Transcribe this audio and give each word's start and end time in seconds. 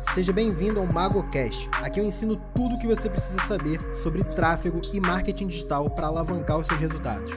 Seja 0.00 0.32
bem-vindo 0.32 0.80
ao 0.80 0.86
MagoCast. 0.86 1.68
Aqui 1.74 2.00
eu 2.00 2.04
ensino 2.04 2.40
tudo 2.54 2.74
o 2.74 2.80
que 2.80 2.86
você 2.86 3.08
precisa 3.08 3.38
saber 3.42 3.78
sobre 3.94 4.24
tráfego 4.24 4.80
e 4.94 4.98
marketing 4.98 5.46
digital 5.46 5.88
para 5.90 6.06
alavancar 6.06 6.58
os 6.58 6.66
seus 6.66 6.80
resultados. 6.80 7.30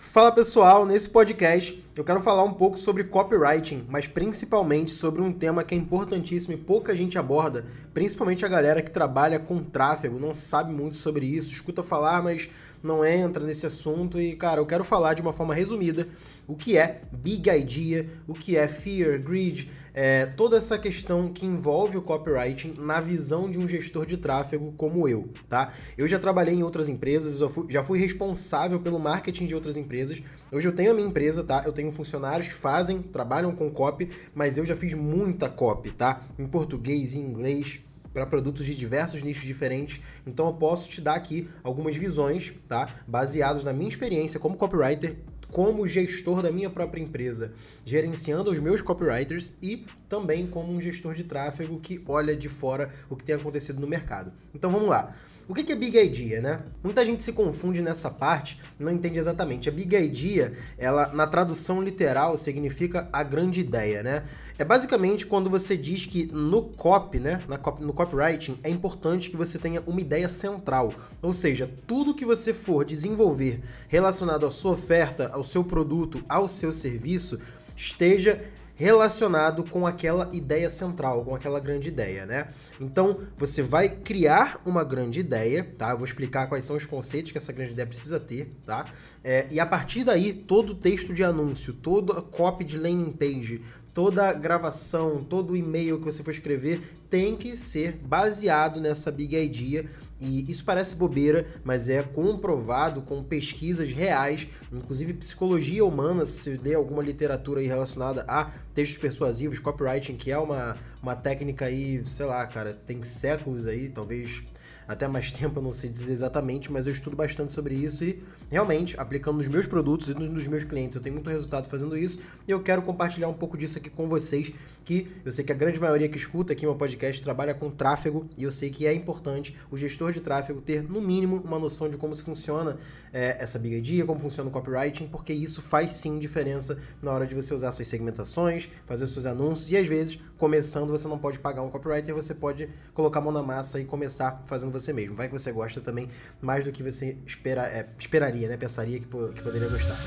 Fala 0.00 0.32
pessoal, 0.32 0.84
nesse 0.84 1.08
podcast 1.08 1.82
eu 1.94 2.02
quero 2.02 2.20
falar 2.20 2.42
um 2.42 2.52
pouco 2.52 2.76
sobre 2.76 3.04
copywriting, 3.04 3.84
mas 3.88 4.08
principalmente 4.08 4.90
sobre 4.90 5.22
um 5.22 5.32
tema 5.32 5.62
que 5.62 5.74
é 5.74 5.78
importantíssimo 5.78 6.52
e 6.52 6.56
pouca 6.56 6.96
gente 6.96 7.16
aborda, 7.16 7.64
principalmente 7.94 8.44
a 8.44 8.48
galera 8.48 8.82
que 8.82 8.90
trabalha 8.90 9.38
com 9.38 9.62
tráfego, 9.62 10.18
não 10.18 10.34
sabe 10.34 10.72
muito 10.72 10.96
sobre 10.96 11.26
isso, 11.26 11.52
escuta 11.52 11.82
falar, 11.82 12.22
mas 12.22 12.48
não 12.82 13.04
entra 13.04 13.44
nesse 13.44 13.66
assunto 13.66 14.20
e, 14.20 14.34
cara, 14.34 14.60
eu 14.60 14.66
quero 14.66 14.82
falar 14.82 15.14
de 15.14 15.22
uma 15.22 15.32
forma 15.32 15.54
resumida 15.54 16.08
o 16.48 16.56
que 16.56 16.76
é 16.76 17.02
Big 17.12 17.48
Idea, 17.48 18.08
o 18.26 18.34
que 18.34 18.56
é 18.56 18.66
Fear, 18.66 19.20
Greed, 19.22 19.68
é, 19.92 20.26
toda 20.26 20.56
essa 20.56 20.78
questão 20.78 21.28
que 21.28 21.46
envolve 21.46 21.96
o 21.96 22.02
copywriting 22.02 22.74
na 22.78 23.00
visão 23.00 23.50
de 23.50 23.58
um 23.58 23.66
gestor 23.66 24.06
de 24.06 24.16
tráfego 24.16 24.72
como 24.76 25.08
eu, 25.08 25.28
tá? 25.48 25.72
Eu 25.96 26.06
já 26.06 26.18
trabalhei 26.18 26.54
em 26.54 26.62
outras 26.62 26.88
empresas, 26.88 27.40
fui, 27.52 27.66
já 27.70 27.82
fui 27.82 27.98
responsável 27.98 28.80
pelo 28.80 28.98
marketing 28.98 29.46
de 29.46 29.54
outras 29.54 29.76
empresas. 29.76 30.22
Hoje 30.52 30.66
eu 30.66 30.72
tenho 30.72 30.90
a 30.90 30.94
minha 30.94 31.08
empresa, 31.08 31.42
tá? 31.42 31.62
Eu 31.64 31.72
tenho 31.72 31.90
funcionários 31.92 32.48
que 32.48 32.54
fazem, 32.54 33.02
trabalham 33.02 33.54
com 33.54 33.70
copy, 33.70 34.10
mas 34.34 34.58
eu 34.58 34.64
já 34.64 34.76
fiz 34.76 34.94
muita 34.94 35.48
copy, 35.48 35.90
tá? 35.90 36.22
Em 36.38 36.46
português, 36.46 37.14
em 37.14 37.20
inglês, 37.20 37.80
para 38.12 38.26
produtos 38.26 38.66
de 38.66 38.74
diversos 38.74 39.22
nichos 39.22 39.44
diferentes. 39.44 40.00
Então 40.26 40.46
eu 40.46 40.54
posso 40.54 40.88
te 40.88 41.00
dar 41.00 41.14
aqui 41.14 41.48
algumas 41.62 41.96
visões, 41.96 42.52
tá? 42.68 42.88
Baseadas 43.06 43.64
na 43.64 43.72
minha 43.72 43.88
experiência 43.88 44.40
como 44.40 44.56
copywriter, 44.56 45.16
como 45.50 45.86
gestor 45.86 46.42
da 46.42 46.52
minha 46.52 46.70
própria 46.70 47.02
empresa, 47.02 47.52
gerenciando 47.84 48.50
os 48.50 48.58
meus 48.58 48.80
copywriters 48.80 49.52
e 49.62 49.84
também 50.08 50.46
como 50.46 50.72
um 50.72 50.80
gestor 50.80 51.14
de 51.14 51.24
tráfego 51.24 51.80
que 51.80 52.02
olha 52.06 52.36
de 52.36 52.48
fora 52.48 52.90
o 53.08 53.16
que 53.16 53.24
tem 53.24 53.34
acontecido 53.34 53.80
no 53.80 53.86
mercado. 53.86 54.32
Então 54.54 54.70
vamos 54.70 54.88
lá. 54.88 55.14
O 55.50 55.52
que 55.52 55.72
é 55.72 55.74
Big 55.74 55.98
Idea, 55.98 56.40
né? 56.40 56.60
Muita 56.80 57.04
gente 57.04 57.24
se 57.24 57.32
confunde 57.32 57.82
nessa 57.82 58.08
parte, 58.08 58.56
não 58.78 58.92
entende 58.92 59.18
exatamente. 59.18 59.68
A 59.68 59.72
Big 59.72 59.96
Idea, 59.96 60.52
ela 60.78 61.08
na 61.08 61.26
tradução 61.26 61.82
literal 61.82 62.36
significa 62.36 63.08
a 63.12 63.24
grande 63.24 63.58
ideia, 63.58 64.00
né? 64.00 64.22
É 64.56 64.64
basicamente 64.64 65.26
quando 65.26 65.50
você 65.50 65.76
diz 65.76 66.06
que 66.06 66.26
no 66.26 66.62
copy, 66.62 67.18
né, 67.18 67.42
no 67.80 67.92
copywriting, 67.92 68.60
é 68.62 68.70
importante 68.70 69.28
que 69.28 69.36
você 69.36 69.58
tenha 69.58 69.82
uma 69.88 70.00
ideia 70.00 70.28
central. 70.28 70.94
Ou 71.20 71.32
seja, 71.32 71.68
tudo 71.84 72.14
que 72.14 72.24
você 72.24 72.54
for 72.54 72.84
desenvolver 72.84 73.60
relacionado 73.88 74.46
à 74.46 74.52
sua 74.52 74.74
oferta, 74.74 75.30
ao 75.32 75.42
seu 75.42 75.64
produto, 75.64 76.22
ao 76.28 76.46
seu 76.46 76.70
serviço, 76.70 77.40
esteja 77.76 78.40
relacionado 78.80 79.62
com 79.62 79.86
aquela 79.86 80.30
ideia 80.32 80.70
central, 80.70 81.22
com 81.22 81.34
aquela 81.34 81.60
grande 81.60 81.88
ideia, 81.88 82.24
né? 82.24 82.48
Então, 82.80 83.18
você 83.36 83.62
vai 83.62 83.90
criar 83.90 84.58
uma 84.64 84.82
grande 84.82 85.20
ideia, 85.20 85.70
tá? 85.76 85.90
Eu 85.90 85.98
vou 85.98 86.06
explicar 86.06 86.46
quais 86.46 86.64
são 86.64 86.76
os 86.76 86.86
conceitos 86.86 87.30
que 87.30 87.36
essa 87.36 87.52
grande 87.52 87.72
ideia 87.72 87.86
precisa 87.86 88.18
ter, 88.18 88.50
tá? 88.64 88.86
É, 89.22 89.46
e 89.50 89.60
a 89.60 89.66
partir 89.66 90.02
daí, 90.02 90.32
todo 90.32 90.74
texto 90.74 91.12
de 91.12 91.22
anúncio, 91.22 91.74
toda 91.74 92.22
copy 92.22 92.64
de 92.64 92.78
landing 92.78 93.12
page, 93.12 93.60
toda 93.92 94.32
gravação, 94.32 95.22
todo 95.22 95.54
e-mail 95.54 95.98
que 95.98 96.06
você 96.06 96.22
for 96.22 96.30
escrever 96.30 96.80
tem 97.10 97.36
que 97.36 97.58
ser 97.58 97.98
baseado 98.02 98.80
nessa 98.80 99.10
big 99.10 99.36
idea 99.36 99.84
e 100.20 100.50
isso 100.50 100.64
parece 100.64 100.96
bobeira, 100.96 101.46
mas 101.64 101.88
é 101.88 102.02
comprovado 102.02 103.02
com 103.02 103.22
pesquisas 103.22 103.90
reais, 103.90 104.46
inclusive 104.72 105.14
psicologia 105.14 105.84
humana, 105.84 106.26
se 106.26 106.50
ler 106.58 106.74
alguma 106.74 107.02
literatura 107.02 107.60
relacionada 107.62 108.24
a 108.28 108.50
textos 108.74 108.98
persuasivos, 108.98 109.58
copywriting, 109.58 110.16
que 110.16 110.30
é 110.30 110.38
uma, 110.38 110.76
uma 111.02 111.16
técnica 111.16 111.64
aí, 111.66 112.02
sei 112.06 112.26
lá, 112.26 112.46
cara, 112.46 112.74
tem 112.74 113.02
séculos 113.02 113.66
aí, 113.66 113.88
talvez 113.88 114.42
até 114.86 115.06
mais 115.06 115.32
tempo, 115.32 115.58
eu 115.58 115.62
não 115.62 115.72
sei 115.72 115.88
dizer 115.88 116.12
exatamente, 116.12 116.70
mas 116.70 116.86
eu 116.86 116.92
estudo 116.92 117.16
bastante 117.16 117.52
sobre 117.52 117.74
isso 117.74 118.04
e 118.04 118.22
realmente 118.50 118.98
aplicando 118.98 119.38
nos 119.38 119.48
meus 119.48 119.66
produtos 119.66 120.08
e 120.08 120.14
nos 120.14 120.46
meus 120.48 120.64
clientes. 120.64 120.96
Eu 120.96 121.02
tenho 121.02 121.14
muito 121.14 121.30
resultado 121.30 121.68
fazendo 121.68 121.96
isso 121.96 122.20
e 122.46 122.50
eu 122.50 122.60
quero 122.60 122.82
compartilhar 122.82 123.28
um 123.28 123.34
pouco 123.34 123.56
disso 123.56 123.78
aqui 123.78 123.88
com 123.88 124.08
vocês, 124.08 124.52
que 124.84 125.06
eu 125.24 125.30
sei 125.30 125.44
que 125.44 125.52
a 125.52 125.54
grande 125.54 125.78
maioria 125.78 126.08
que 126.08 126.16
escuta 126.16 126.52
aqui 126.52 126.66
meu 126.66 126.74
podcast 126.74 127.22
trabalha 127.22 127.54
com 127.54 127.70
tráfego 127.70 128.28
e 128.36 128.42
eu 128.42 128.50
sei 128.50 128.70
que 128.70 128.86
é 128.86 128.92
importante 128.92 129.56
o 129.70 129.76
gestor 129.76 130.12
de 130.12 130.20
tráfego 130.20 130.60
ter, 130.60 130.82
no 130.82 131.00
mínimo, 131.00 131.40
uma 131.44 131.58
noção 131.58 131.88
de 131.88 131.96
como 131.96 132.14
se 132.14 132.22
funciona 132.22 132.76
é, 133.12 133.36
essa 133.40 133.58
big 133.58 133.76
idea, 133.76 134.04
como 134.04 134.18
funciona 134.18 134.48
o 134.48 134.52
copywriting, 134.52 135.06
porque 135.06 135.32
isso 135.32 135.62
faz 135.62 135.92
sim 135.92 136.18
diferença 136.18 136.78
na 137.02 137.12
hora 137.12 137.26
de 137.26 137.34
você 137.34 137.54
usar 137.54 137.70
suas 137.72 137.88
segmentações, 137.88 138.68
fazer 138.86 139.06
seus 139.06 139.26
anúncios 139.26 139.70
e 139.70 139.76
às 139.76 139.86
vezes, 139.86 140.18
começando, 140.36 140.90
você 140.90 141.06
não 141.06 141.18
pode 141.18 141.38
pagar 141.38 141.62
um 141.62 141.70
copywriter, 141.70 142.14
você 142.14 142.34
pode 142.34 142.68
colocar 142.94 143.20
a 143.20 143.22
mão 143.22 143.32
na 143.32 143.42
massa 143.42 143.80
e 143.80 143.84
começar 143.84 144.42
fazendo 144.46 144.72
você 144.72 144.79
mesmo. 144.92 145.14
Vai 145.14 145.28
que 145.28 145.32
você 145.32 145.52
gosta 145.52 145.80
também 145.80 146.08
mais 146.40 146.64
do 146.64 146.72
que 146.72 146.82
você 146.82 147.16
espera, 147.26 147.66
é, 147.66 147.86
esperaria, 147.98 148.48
né? 148.48 148.56
Pensaria 148.56 148.98
que, 148.98 149.06
que 149.06 149.42
poderia 149.42 149.68
gostar. 149.68 149.98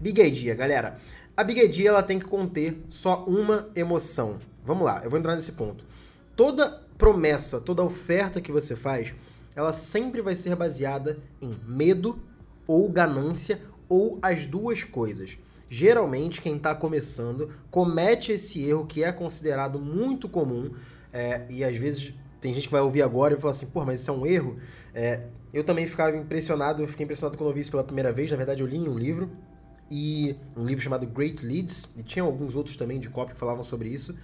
Big 0.00 0.20
Idea, 0.20 0.54
galera. 0.54 0.96
A 1.36 1.44
Big 1.44 1.60
Idea 1.60 1.90
ela 1.90 2.02
tem 2.02 2.18
que 2.18 2.24
conter 2.24 2.80
só 2.88 3.24
uma 3.24 3.68
emoção. 3.74 4.38
Vamos 4.64 4.84
lá, 4.84 5.02
eu 5.04 5.10
vou 5.10 5.18
entrar 5.18 5.34
nesse 5.34 5.52
ponto. 5.52 5.84
Toda 6.36 6.80
promessa, 6.96 7.60
toda 7.60 7.82
oferta 7.82 8.40
que 8.40 8.52
você 8.52 8.76
faz, 8.76 9.12
ela 9.54 9.72
sempre 9.72 10.22
vai 10.22 10.36
ser 10.36 10.54
baseada 10.54 11.18
em 11.40 11.56
medo 11.66 12.18
ou 12.66 12.88
ganância 12.88 13.60
ou 13.88 14.18
as 14.22 14.46
duas 14.46 14.84
coisas. 14.84 15.36
Geralmente, 15.72 16.40
quem 16.40 16.56
está 16.56 16.74
começando 16.74 17.48
comete 17.70 18.32
esse 18.32 18.60
erro 18.60 18.84
que 18.84 19.04
é 19.04 19.12
considerado 19.12 19.78
muito 19.78 20.28
comum 20.28 20.72
é, 21.12 21.46
e 21.48 21.62
às 21.62 21.76
vezes 21.76 22.12
tem 22.40 22.52
gente 22.52 22.66
que 22.66 22.72
vai 22.72 22.80
ouvir 22.80 23.02
agora 23.02 23.34
e 23.34 23.38
falar 23.38 23.52
assim, 23.52 23.66
pô, 23.66 23.84
mas 23.84 24.00
isso 24.00 24.10
é 24.10 24.14
um 24.14 24.26
erro. 24.26 24.56
É, 24.92 25.28
eu 25.54 25.62
também 25.62 25.86
ficava 25.86 26.16
impressionado, 26.16 26.82
eu 26.82 26.88
fiquei 26.88 27.04
impressionado 27.04 27.38
quando 27.38 27.50
eu 27.50 27.54
vi 27.54 27.60
isso 27.60 27.70
pela 27.70 27.84
primeira 27.84 28.12
vez. 28.12 28.32
Na 28.32 28.36
verdade, 28.36 28.62
eu 28.62 28.66
li 28.66 28.78
em 28.78 28.88
um 28.88 28.98
livro 28.98 29.30
e 29.88 30.34
um 30.56 30.64
livro 30.64 30.82
chamado 30.82 31.06
Great 31.06 31.46
Leads 31.46 31.88
e 31.96 32.02
tinha 32.02 32.24
alguns 32.24 32.56
outros 32.56 32.76
também 32.76 32.98
de 32.98 33.08
copy 33.08 33.34
que 33.34 33.38
falavam 33.38 33.62
sobre 33.62 33.90
isso. 33.90 34.16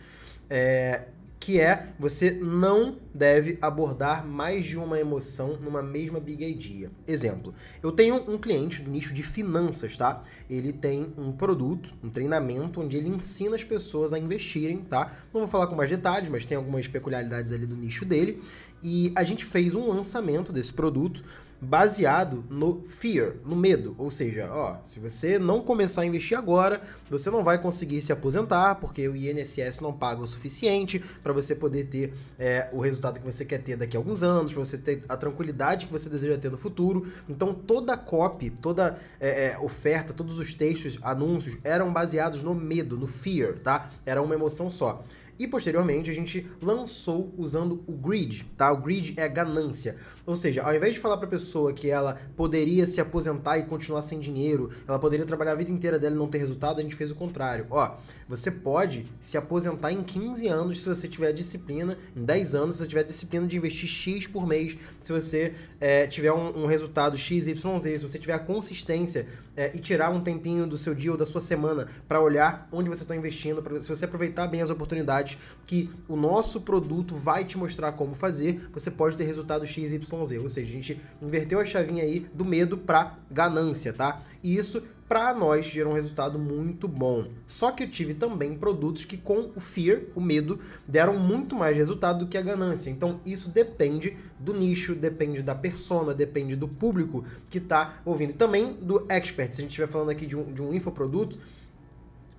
É, 0.50 1.04
que 1.38 1.60
é 1.60 1.88
você 1.98 2.30
não 2.30 2.96
deve 3.14 3.58
abordar 3.60 4.26
mais 4.26 4.64
de 4.64 4.76
uma 4.76 4.98
emoção 4.98 5.56
numa 5.56 5.82
mesma 5.82 6.18
big 6.18 6.44
idea. 6.44 6.90
Exemplo, 7.06 7.54
eu 7.82 7.92
tenho 7.92 8.16
um 8.28 8.38
cliente 8.38 8.82
do 8.82 8.90
nicho 8.90 9.14
de 9.14 9.22
finanças, 9.22 9.96
tá? 9.96 10.22
Ele 10.50 10.72
tem 10.72 11.12
um 11.16 11.32
produto, 11.32 11.94
um 12.02 12.10
treinamento 12.10 12.80
onde 12.80 12.96
ele 12.96 13.08
ensina 13.08 13.56
as 13.56 13.64
pessoas 13.64 14.12
a 14.12 14.18
investirem, 14.18 14.78
tá? 14.78 15.12
Não 15.32 15.42
vou 15.42 15.48
falar 15.48 15.66
com 15.66 15.74
mais 15.74 15.90
detalhes, 15.90 16.28
mas 16.28 16.44
tem 16.44 16.56
algumas 16.56 16.88
peculiaridades 16.88 17.52
ali 17.52 17.66
do 17.66 17.76
nicho 17.76 18.04
dele. 18.04 18.42
E 18.82 19.12
a 19.14 19.24
gente 19.24 19.44
fez 19.44 19.74
um 19.74 19.88
lançamento 19.88 20.52
desse 20.52 20.72
produto 20.72 21.24
baseado 21.60 22.44
no 22.50 22.84
fear, 22.86 23.34
no 23.44 23.56
medo. 23.56 23.94
Ou 23.98 24.10
seja, 24.10 24.48
ó, 24.52 24.76
se 24.84 25.00
você 25.00 25.38
não 25.38 25.60
começar 25.62 26.02
a 26.02 26.06
investir 26.06 26.36
agora, 26.36 26.82
você 27.10 27.30
não 27.30 27.42
vai 27.42 27.60
conseguir 27.60 28.02
se 28.02 28.12
aposentar, 28.12 28.76
porque 28.76 29.08
o 29.08 29.16
INSS 29.16 29.80
não 29.80 29.92
paga 29.92 30.20
o 30.20 30.26
suficiente 30.26 31.02
para 31.22 31.32
você 31.32 31.54
poder 31.54 31.84
ter 31.86 32.14
é, 32.38 32.68
o 32.72 32.80
resultado 32.80 33.18
que 33.18 33.24
você 33.24 33.44
quer 33.44 33.58
ter 33.58 33.76
daqui 33.76 33.96
a 33.96 34.00
alguns 34.00 34.22
anos, 34.22 34.52
para 34.52 34.64
você 34.64 34.78
ter 34.78 35.02
a 35.08 35.16
tranquilidade 35.16 35.86
que 35.86 35.92
você 35.92 36.08
deseja 36.08 36.36
ter 36.36 36.50
no 36.50 36.58
futuro. 36.58 37.06
Então, 37.28 37.54
toda 37.54 37.94
a 37.94 37.96
copy, 37.96 38.50
toda 38.50 38.98
é, 39.18 39.46
é, 39.46 39.58
oferta, 39.58 40.12
todos 40.12 40.38
os 40.38 40.52
textos, 40.52 40.98
anúncios 41.02 41.56
eram 41.64 41.92
baseados 41.92 42.42
no 42.42 42.54
medo, 42.54 42.96
no 42.96 43.06
fear, 43.06 43.54
tá? 43.58 43.90
Era 44.04 44.20
uma 44.20 44.34
emoção 44.34 44.68
só. 44.68 45.02
E 45.38 45.46
posteriormente 45.46 46.10
a 46.10 46.14
gente 46.14 46.46
lançou 46.60 47.34
usando 47.36 47.84
o 47.86 47.92
grid, 47.92 48.44
tá? 48.56 48.72
O 48.72 48.78
grid 48.78 49.14
é 49.16 49.28
ganância. 49.28 49.96
Ou 50.26 50.34
seja, 50.34 50.62
ao 50.62 50.74
invés 50.74 50.94
de 50.94 51.00
falar 51.00 51.16
para 51.18 51.26
a 51.26 51.30
pessoa 51.30 51.72
que 51.72 51.88
ela 51.88 52.18
poderia 52.36 52.84
se 52.84 53.00
aposentar 53.00 53.58
e 53.58 53.62
continuar 53.62 54.02
sem 54.02 54.18
dinheiro, 54.18 54.70
ela 54.86 54.98
poderia 54.98 55.24
trabalhar 55.24 55.52
a 55.52 55.54
vida 55.54 55.70
inteira 55.70 56.00
dela 56.00 56.16
e 56.16 56.18
não 56.18 56.26
ter 56.26 56.38
resultado, 56.38 56.80
a 56.80 56.82
gente 56.82 56.96
fez 56.96 57.12
o 57.12 57.14
contrário. 57.14 57.66
Ó, 57.70 57.94
você 58.28 58.50
pode 58.50 59.06
se 59.20 59.38
aposentar 59.38 59.92
em 59.92 60.02
15 60.02 60.48
anos 60.48 60.82
se 60.82 60.88
você 60.88 61.06
tiver 61.06 61.32
disciplina, 61.32 61.96
em 62.16 62.24
10 62.24 62.54
anos 62.56 62.74
se 62.74 62.82
você 62.82 62.88
tiver 62.88 63.04
disciplina 63.04 63.46
de 63.46 63.56
investir 63.56 63.88
X 63.88 64.26
por 64.26 64.46
mês, 64.46 64.76
se 65.00 65.12
você 65.12 65.54
é, 65.80 66.08
tiver 66.08 66.32
um, 66.32 66.64
um 66.64 66.66
resultado 66.66 67.16
X, 67.16 67.46
Y, 67.46 67.78
Z, 67.78 67.98
se 67.98 68.08
você 68.08 68.18
tiver 68.18 68.34
a 68.34 68.40
consistência 68.40 69.28
é, 69.56 69.70
e 69.74 69.78
tirar 69.78 70.10
um 70.10 70.20
tempinho 70.20 70.66
do 70.66 70.76
seu 70.76 70.92
dia 70.92 71.12
ou 71.12 71.16
da 71.16 71.24
sua 71.24 71.40
semana 71.40 71.86
para 72.08 72.20
olhar 72.20 72.68
onde 72.72 72.88
você 72.88 73.02
está 73.02 73.14
investindo, 73.14 73.62
pra, 73.62 73.80
se 73.80 73.88
você 73.88 74.04
aproveitar 74.04 74.48
bem 74.48 74.60
as 74.60 74.70
oportunidades 74.70 75.38
que 75.64 75.88
o 76.08 76.16
nosso 76.16 76.62
produto 76.62 77.14
vai 77.14 77.44
te 77.44 77.56
mostrar 77.56 77.92
como 77.92 78.14
fazer, 78.14 78.68
você 78.72 78.90
pode 78.90 79.16
ter 79.16 79.24
resultado 79.24 79.64
X, 79.64 79.92
Y, 79.92 80.15
ou 80.18 80.48
seja, 80.48 80.68
a 80.68 80.72
gente 80.72 81.00
inverteu 81.20 81.60
a 81.60 81.64
chavinha 81.64 82.02
aí 82.02 82.26
do 82.32 82.44
medo 82.44 82.76
para 82.78 83.18
ganância, 83.30 83.92
tá? 83.92 84.22
E 84.42 84.56
isso 84.56 84.82
para 85.08 85.32
nós 85.32 85.66
gerou 85.66 85.92
um 85.92 85.96
resultado 85.96 86.38
muito 86.38 86.88
bom. 86.88 87.26
Só 87.46 87.70
que 87.70 87.84
eu 87.84 87.90
tive 87.90 88.14
também 88.14 88.56
produtos 88.56 89.04
que 89.04 89.16
com 89.16 89.50
o 89.54 89.60
fear, 89.60 90.02
o 90.14 90.20
medo, 90.20 90.58
deram 90.86 91.16
muito 91.18 91.54
mais 91.54 91.76
resultado 91.76 92.24
do 92.24 92.26
que 92.26 92.36
a 92.36 92.42
ganância. 92.42 92.90
Então 92.90 93.20
isso 93.24 93.48
depende 93.48 94.16
do 94.38 94.52
nicho, 94.52 94.94
depende 94.94 95.42
da 95.42 95.54
persona, 95.54 96.12
depende 96.12 96.56
do 96.56 96.66
público 96.66 97.24
que 97.48 97.58
está 97.58 98.00
ouvindo. 98.04 98.34
Também 98.34 98.72
do 98.74 99.06
expert. 99.08 99.52
Se 99.52 99.60
a 99.60 99.62
gente 99.62 99.70
estiver 99.70 99.88
falando 99.88 100.10
aqui 100.10 100.26
de 100.26 100.36
um, 100.36 100.52
de 100.52 100.62
um 100.62 100.74
infoproduto, 100.74 101.38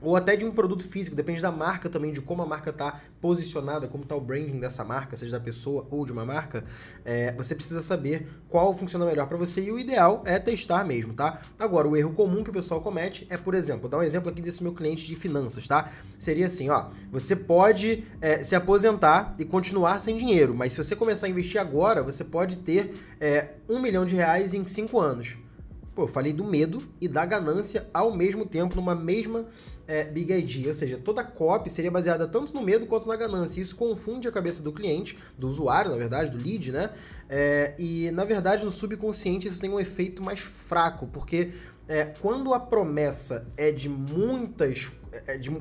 ou 0.02 0.16
até 0.16 0.36
de 0.36 0.46
um 0.46 0.52
produto 0.52 0.88
físico, 0.88 1.16
depende 1.16 1.42
da 1.42 1.52
marca 1.52 1.90
também, 1.90 2.12
de 2.12 2.22
como 2.22 2.42
a 2.42 2.46
marca 2.46 2.70
está 2.70 3.00
posicionada, 3.20 3.88
como 3.88 4.04
está 4.04 4.16
o 4.16 4.22
branding 4.22 4.60
dessa 4.60 4.84
marca, 4.84 5.18
seja 5.18 5.32
da 5.32 5.40
pessoa 5.40 5.88
ou 5.90 6.06
de 6.06 6.12
uma 6.12 6.26
marca, 6.26 6.64
é, 7.04 7.34
você 7.34 7.56
precisa 7.56 7.82
saber 7.82 8.28
qual 8.50 8.76
funciona 8.76 9.06
melhor 9.06 9.28
para 9.28 9.38
você 9.38 9.62
e 9.62 9.72
o 9.72 9.80
ideal 9.80 10.24
é 10.26 10.38
testar 10.40 10.84
mesmo, 10.84 11.14
tá? 11.14 11.42
Agora, 11.58 11.88
o 11.88 11.98
erro 11.98 12.14
comum 12.14 12.44
que 12.44 12.50
o 12.50 12.54
pessoal 12.54 12.82
comete 12.82 13.26
é, 13.30 13.38
por 13.38 13.56
exemplo, 13.56 13.90
dar 13.90 13.98
um 13.98 14.04
exemplo 14.04 14.30
aqui 14.30 14.42
desse 14.42 14.62
meu 14.62 14.74
cliente 14.74 15.08
de 15.08 15.16
finanças, 15.16 15.68
tá? 15.68 15.92
Seria 16.18 16.46
assim, 16.46 16.70
ó, 16.70 16.90
você 17.12 17.36
pode 17.36 18.04
é, 18.22 18.44
se 18.44 18.56
aposentar 18.56 19.36
e 19.40 19.46
continuar 19.46 20.00
sem 20.00 20.16
dinheiro, 20.16 20.54
mas 20.54 20.74
se 20.74 20.84
você 20.84 20.96
começar 20.96 21.28
a 21.28 21.30
investir 21.30 21.60
agora, 21.60 22.04
você 22.04 22.24
pode 22.24 22.58
ter 22.58 22.94
é, 23.20 23.54
um 23.68 23.80
milhão 23.80 24.06
de 24.06 24.16
reais 24.16 24.54
em 24.54 24.66
cinco 24.66 25.00
anos. 25.00 25.36
Pô, 25.98 26.04
eu 26.04 26.08
falei 26.08 26.32
do 26.32 26.44
medo 26.44 26.84
e 27.02 27.08
da 27.08 27.26
ganância 27.26 27.90
ao 27.92 28.16
mesmo 28.16 28.46
tempo, 28.46 28.76
numa 28.76 28.94
mesma 28.94 29.48
é, 29.88 30.04
Big 30.04 30.32
Idea. 30.32 30.68
Ou 30.68 30.74
seja, 30.76 30.96
toda 30.96 31.24
copy 31.24 31.72
seria 31.72 31.90
baseada 31.90 32.28
tanto 32.28 32.54
no 32.54 32.62
medo 32.62 32.86
quanto 32.86 33.08
na 33.08 33.16
ganância. 33.16 33.60
Isso 33.60 33.76
confunde 33.76 34.28
a 34.28 34.32
cabeça 34.32 34.62
do 34.62 34.72
cliente, 34.72 35.18
do 35.36 35.48
usuário, 35.48 35.90
na 35.90 35.98
verdade, 35.98 36.30
do 36.30 36.38
lead, 36.38 36.72
né? 36.72 36.92
É, 37.28 37.74
e, 37.80 38.12
na 38.12 38.26
verdade, 38.26 38.64
no 38.64 38.70
subconsciente 38.70 39.48
isso 39.48 39.60
tem 39.60 39.72
um 39.72 39.80
efeito 39.80 40.22
mais 40.22 40.40
fraco, 40.40 41.08
porque 41.08 41.54
é, 41.88 42.06
quando 42.06 42.54
a 42.54 42.60
promessa 42.60 43.52
é 43.58 43.72
de 43.72 43.90
muitas 43.90 44.92
é, 45.12 45.38
de, 45.38 45.52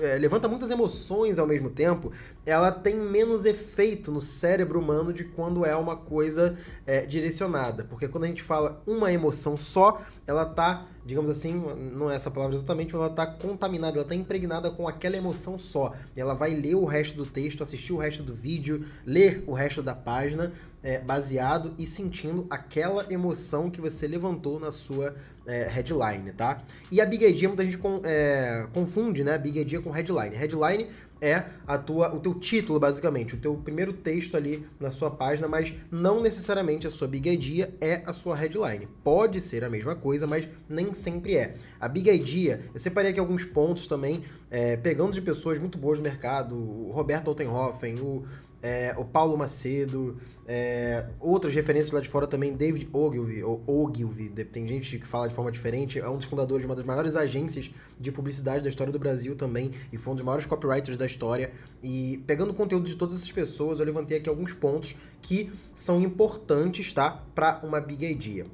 é, 0.00 0.16
levanta 0.16 0.48
muitas 0.48 0.70
emoções 0.70 1.38
ao 1.38 1.46
mesmo 1.46 1.70
tempo, 1.70 2.12
ela 2.44 2.70
tem 2.70 2.96
menos 2.96 3.44
efeito 3.44 4.10
no 4.10 4.20
cérebro 4.20 4.80
humano 4.80 5.12
de 5.12 5.24
quando 5.24 5.64
é 5.64 5.74
uma 5.76 5.96
coisa 5.96 6.56
é, 6.86 7.06
direcionada. 7.06 7.84
Porque 7.84 8.08
quando 8.08 8.24
a 8.24 8.26
gente 8.26 8.42
fala 8.42 8.82
uma 8.86 9.12
emoção 9.12 9.56
só, 9.56 10.02
ela 10.26 10.44
tá, 10.44 10.86
digamos 11.04 11.28
assim, 11.28 11.54
não 11.92 12.10
é 12.10 12.16
essa 12.16 12.30
palavra 12.30 12.56
exatamente, 12.56 12.94
mas 12.94 13.02
ela 13.02 13.14
tá 13.14 13.26
contaminada, 13.26 13.98
ela 13.98 14.06
tá 14.06 14.14
impregnada 14.14 14.70
com 14.70 14.88
aquela 14.88 15.16
emoção 15.16 15.58
só. 15.58 15.92
Ela 16.16 16.34
vai 16.34 16.54
ler 16.54 16.74
o 16.74 16.84
resto 16.84 17.16
do 17.16 17.26
texto, 17.26 17.62
assistir 17.62 17.92
o 17.92 17.98
resto 17.98 18.22
do 18.22 18.34
vídeo, 18.34 18.84
ler 19.04 19.44
o 19.46 19.52
resto 19.52 19.82
da 19.82 19.94
página, 19.94 20.52
é, 20.82 20.98
baseado 20.98 21.74
e 21.78 21.86
sentindo 21.86 22.46
aquela 22.50 23.10
emoção 23.10 23.70
que 23.70 23.80
você 23.80 24.06
levantou 24.06 24.60
na 24.60 24.70
sua 24.70 25.14
é, 25.46 25.66
headline, 25.66 26.32
tá? 26.32 26.62
E 26.90 27.00
a 27.00 27.06
Big 27.06 27.24
Idea, 27.24 27.48
muita 27.48 27.64
gente 27.64 27.78
com, 27.78 28.00
é, 28.04 28.66
confunde, 28.94 29.24
né? 29.24 29.36
Big 29.36 29.58
Idea 29.58 29.82
com 29.82 29.90
headline. 29.90 30.36
Headline 30.36 30.88
é 31.20 31.44
a 31.66 31.76
tua, 31.76 32.14
o 32.14 32.20
teu 32.20 32.34
título, 32.34 32.78
basicamente, 32.78 33.34
o 33.34 33.38
teu 33.38 33.56
primeiro 33.56 33.92
texto 33.92 34.36
ali 34.36 34.66
na 34.78 34.90
sua 34.90 35.10
página, 35.10 35.48
mas 35.48 35.72
não 35.90 36.20
necessariamente 36.20 36.86
a 36.86 36.90
sua 36.90 37.08
Big 37.08 37.28
Idea 37.28 37.74
é 37.80 38.02
a 38.06 38.12
sua 38.12 38.36
headline. 38.36 38.86
Pode 39.02 39.40
ser 39.40 39.64
a 39.64 39.70
mesma 39.70 39.96
coisa, 39.96 40.26
mas 40.26 40.48
nem 40.68 40.92
sempre 40.92 41.36
é. 41.36 41.54
A 41.80 41.88
Big 41.88 42.08
Idea, 42.08 42.60
eu 42.72 42.78
separei 42.78 43.10
aqui 43.10 43.18
alguns 43.18 43.44
pontos 43.44 43.86
também, 43.86 44.22
é, 44.50 44.76
pegando 44.76 45.12
de 45.12 45.22
pessoas 45.22 45.58
muito 45.58 45.76
boas 45.76 45.98
no 45.98 46.04
mercado, 46.04 46.54
o 46.56 46.92
Roberto 46.92 47.28
Altenhofen, 47.28 47.98
o 48.00 48.24
é, 48.64 48.94
o 48.96 49.04
Paulo 49.04 49.36
Macedo, 49.36 50.16
é, 50.48 51.04
outras 51.20 51.52
referências 51.52 51.92
lá 51.92 52.00
de 52.00 52.08
fora 52.08 52.26
também, 52.26 52.54
David 52.54 52.88
Ogilvy, 52.94 53.44
ou 53.44 53.62
Ogilvy, 53.66 54.30
tem 54.30 54.66
gente 54.66 54.98
que 54.98 55.06
fala 55.06 55.28
de 55.28 55.34
forma 55.34 55.52
diferente, 55.52 55.98
é 55.98 56.08
um 56.08 56.16
dos 56.16 56.24
fundadores 56.24 56.62
de 56.62 56.66
uma 56.66 56.74
das 56.74 56.84
maiores 56.86 57.14
agências 57.14 57.70
de 58.00 58.10
publicidade 58.10 58.62
da 58.62 58.70
história 58.70 58.90
do 58.90 58.98
Brasil 58.98 59.36
também, 59.36 59.70
e 59.92 59.98
foi 59.98 60.14
um 60.14 60.16
dos 60.16 60.24
maiores 60.24 60.46
copywriters 60.46 60.96
da 60.96 61.04
história. 61.04 61.52
E 61.82 62.24
pegando 62.26 62.52
o 62.52 62.54
conteúdo 62.54 62.86
de 62.86 62.96
todas 62.96 63.16
essas 63.16 63.30
pessoas, 63.30 63.80
eu 63.80 63.84
levantei 63.84 64.16
aqui 64.16 64.30
alguns 64.30 64.54
pontos 64.54 64.96
que 65.20 65.52
são 65.74 66.00
importantes, 66.00 66.90
tá, 66.90 67.22
para 67.34 67.60
uma 67.62 67.82
big 67.82 68.06
idea. 68.06 68.46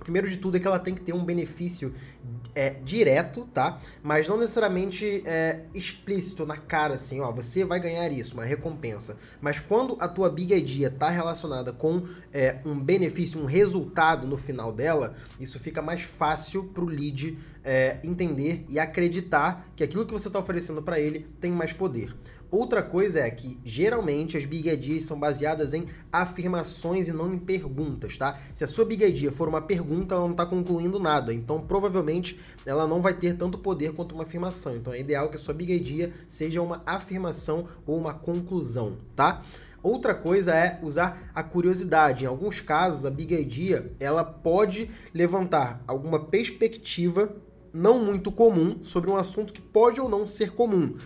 Primeiro 0.00 0.28
de 0.28 0.36
tudo 0.38 0.56
é 0.56 0.60
que 0.60 0.66
ela 0.66 0.78
tem 0.78 0.94
que 0.94 1.00
ter 1.00 1.12
um 1.12 1.24
benefício 1.24 1.94
é, 2.54 2.70
direto, 2.70 3.48
tá? 3.52 3.78
Mas 4.02 4.28
não 4.28 4.36
necessariamente 4.36 5.22
é, 5.24 5.60
explícito 5.74 6.44
na 6.44 6.56
cara, 6.56 6.94
assim, 6.94 7.20
ó, 7.20 7.30
você 7.30 7.64
vai 7.64 7.78
ganhar 7.78 8.10
isso, 8.10 8.34
uma 8.34 8.44
recompensa. 8.44 9.16
Mas 9.40 9.60
quando 9.60 9.96
a 10.00 10.08
tua 10.08 10.28
big 10.28 10.52
idea 10.54 10.90
tá 10.90 11.10
relacionada 11.10 11.72
com 11.72 12.04
é, 12.32 12.58
um 12.64 12.78
benefício, 12.78 13.40
um 13.40 13.46
resultado 13.46 14.26
no 14.26 14.36
final 14.36 14.72
dela, 14.72 15.14
isso 15.38 15.58
fica 15.58 15.80
mais 15.80 16.02
fácil 16.02 16.64
pro 16.64 16.86
lead 16.86 17.38
é, 17.62 17.98
entender 18.02 18.64
e 18.68 18.78
acreditar 18.78 19.70
que 19.76 19.84
aquilo 19.84 20.06
que 20.06 20.12
você 20.12 20.28
está 20.28 20.38
oferecendo 20.38 20.82
para 20.82 20.98
ele 20.98 21.26
tem 21.40 21.52
mais 21.52 21.72
poder. 21.72 22.14
Outra 22.50 22.82
coisa 22.82 23.20
é 23.20 23.30
que 23.30 23.60
geralmente 23.64 24.36
as 24.36 24.44
big 24.44 24.68
ideas 24.68 25.04
são 25.04 25.18
baseadas 25.18 25.72
em 25.72 25.86
afirmações 26.10 27.06
e 27.06 27.12
não 27.12 27.32
em 27.32 27.38
perguntas, 27.38 28.16
tá? 28.16 28.38
Se 28.54 28.64
a 28.64 28.66
sua 28.66 28.84
big 28.84 29.04
idea 29.04 29.30
for 29.30 29.48
uma 29.48 29.62
pergunta, 29.62 30.14
ela 30.16 30.24
não 30.24 30.32
está 30.32 30.44
concluindo 30.44 30.98
nada, 30.98 31.32
então 31.32 31.60
provavelmente 31.60 32.40
ela 32.66 32.88
não 32.88 33.00
vai 33.00 33.14
ter 33.14 33.36
tanto 33.36 33.56
poder 33.56 33.92
quanto 33.92 34.14
uma 34.14 34.24
afirmação. 34.24 34.76
Então 34.76 34.92
é 34.92 34.98
ideal 34.98 35.28
que 35.28 35.36
a 35.36 35.38
sua 35.38 35.54
big 35.54 35.72
idea 35.72 36.12
seja 36.26 36.60
uma 36.60 36.82
afirmação 36.84 37.66
ou 37.86 37.96
uma 37.96 38.14
conclusão, 38.14 38.96
tá? 39.14 39.42
Outra 39.82 40.14
coisa 40.14 40.54
é 40.54 40.78
usar 40.82 41.30
a 41.34 41.42
curiosidade. 41.42 42.24
Em 42.24 42.26
alguns 42.26 42.60
casos, 42.60 43.06
a 43.06 43.10
Big 43.10 43.34
Idea 43.34 43.90
ela 43.98 44.22
pode 44.22 44.90
levantar 45.14 45.82
alguma 45.86 46.26
perspectiva 46.26 47.34
não 47.72 48.04
muito 48.04 48.30
comum 48.30 48.78
sobre 48.82 49.08
um 49.10 49.16
assunto 49.16 49.52
que 49.52 49.60
pode 49.60 50.00
ou 50.00 50.08
não 50.08 50.26
ser 50.26 50.52
comum. 50.52 50.96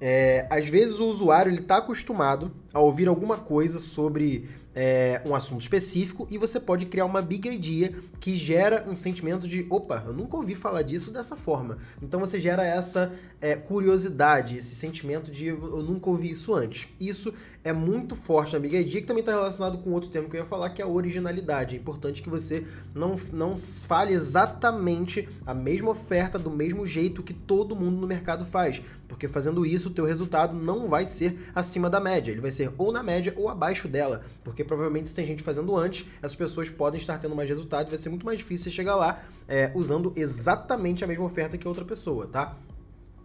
É, 0.00 0.46
às 0.48 0.66
vezes 0.68 0.98
o 0.98 1.06
usuário 1.06 1.52
está 1.52 1.76
acostumado 1.76 2.50
a 2.72 2.80
ouvir 2.80 3.06
alguma 3.06 3.36
coisa 3.36 3.78
sobre 3.78 4.48
é, 4.74 5.20
um 5.26 5.34
assunto 5.34 5.62
específico 5.62 6.26
e 6.30 6.38
você 6.38 6.60
pode 6.60 6.86
criar 6.86 7.04
uma 7.04 7.20
big 7.20 7.48
idea 7.48 7.92
que 8.20 8.36
gera 8.36 8.84
um 8.88 8.94
sentimento 8.94 9.48
de 9.48 9.66
opa, 9.68 10.04
eu 10.06 10.12
nunca 10.12 10.36
ouvi 10.36 10.54
falar 10.54 10.82
disso 10.82 11.10
dessa 11.10 11.36
forma. 11.36 11.78
Então 12.00 12.20
você 12.20 12.38
gera 12.38 12.64
essa 12.64 13.12
é, 13.40 13.56
curiosidade, 13.56 14.56
esse 14.56 14.74
sentimento 14.74 15.30
de 15.30 15.46
eu 15.46 15.82
nunca 15.82 16.08
ouvi 16.08 16.30
isso 16.30 16.54
antes. 16.54 16.88
Isso 17.00 17.34
é 17.64 17.72
muito 17.72 18.14
forte 18.14 18.52
na 18.52 18.58
big 18.58 18.76
idea, 18.76 19.00
que 19.00 19.06
também 19.06 19.20
está 19.20 19.32
relacionado 19.32 19.78
com 19.78 19.90
outro 19.90 20.08
tema 20.08 20.28
que 20.28 20.36
eu 20.36 20.40
ia 20.40 20.46
falar, 20.46 20.70
que 20.70 20.80
é 20.80 20.84
a 20.84 20.88
originalidade. 20.88 21.74
É 21.74 21.78
importante 21.78 22.22
que 22.22 22.30
você 22.30 22.64
não, 22.94 23.16
não 23.32 23.56
fale 23.56 24.12
exatamente 24.12 25.28
a 25.44 25.52
mesma 25.52 25.90
oferta 25.90 26.38
do 26.38 26.50
mesmo 26.50 26.86
jeito 26.86 27.22
que 27.22 27.34
todo 27.34 27.76
mundo 27.76 28.00
no 28.00 28.06
mercado 28.06 28.46
faz, 28.46 28.80
porque 29.20 29.28
fazendo 29.28 29.66
isso 29.66 29.90
o 29.90 29.92
teu 29.92 30.06
resultado 30.06 30.56
não 30.56 30.88
vai 30.88 31.04
ser 31.04 31.50
acima 31.54 31.90
da 31.90 32.00
média, 32.00 32.32
ele 32.32 32.40
vai 32.40 32.50
ser 32.50 32.72
ou 32.78 32.90
na 32.90 33.02
média 33.02 33.34
ou 33.36 33.50
abaixo 33.50 33.86
dela, 33.86 34.22
porque 34.42 34.64
provavelmente 34.64 35.10
se 35.10 35.14
tem 35.14 35.26
gente 35.26 35.42
fazendo 35.42 35.76
antes, 35.76 36.06
essas 36.22 36.34
pessoas 36.34 36.70
podem 36.70 36.98
estar 36.98 37.18
tendo 37.18 37.36
mais 37.36 37.46
resultado 37.46 37.90
vai 37.90 37.98
ser 37.98 38.08
muito 38.08 38.24
mais 38.24 38.38
difícil 38.38 38.64
você 38.64 38.70
chegar 38.70 38.96
lá 38.96 39.22
é, 39.46 39.70
usando 39.74 40.10
exatamente 40.16 41.04
a 41.04 41.06
mesma 41.06 41.26
oferta 41.26 41.58
que 41.58 41.68
outra 41.68 41.84
pessoa, 41.84 42.26
tá? 42.26 42.56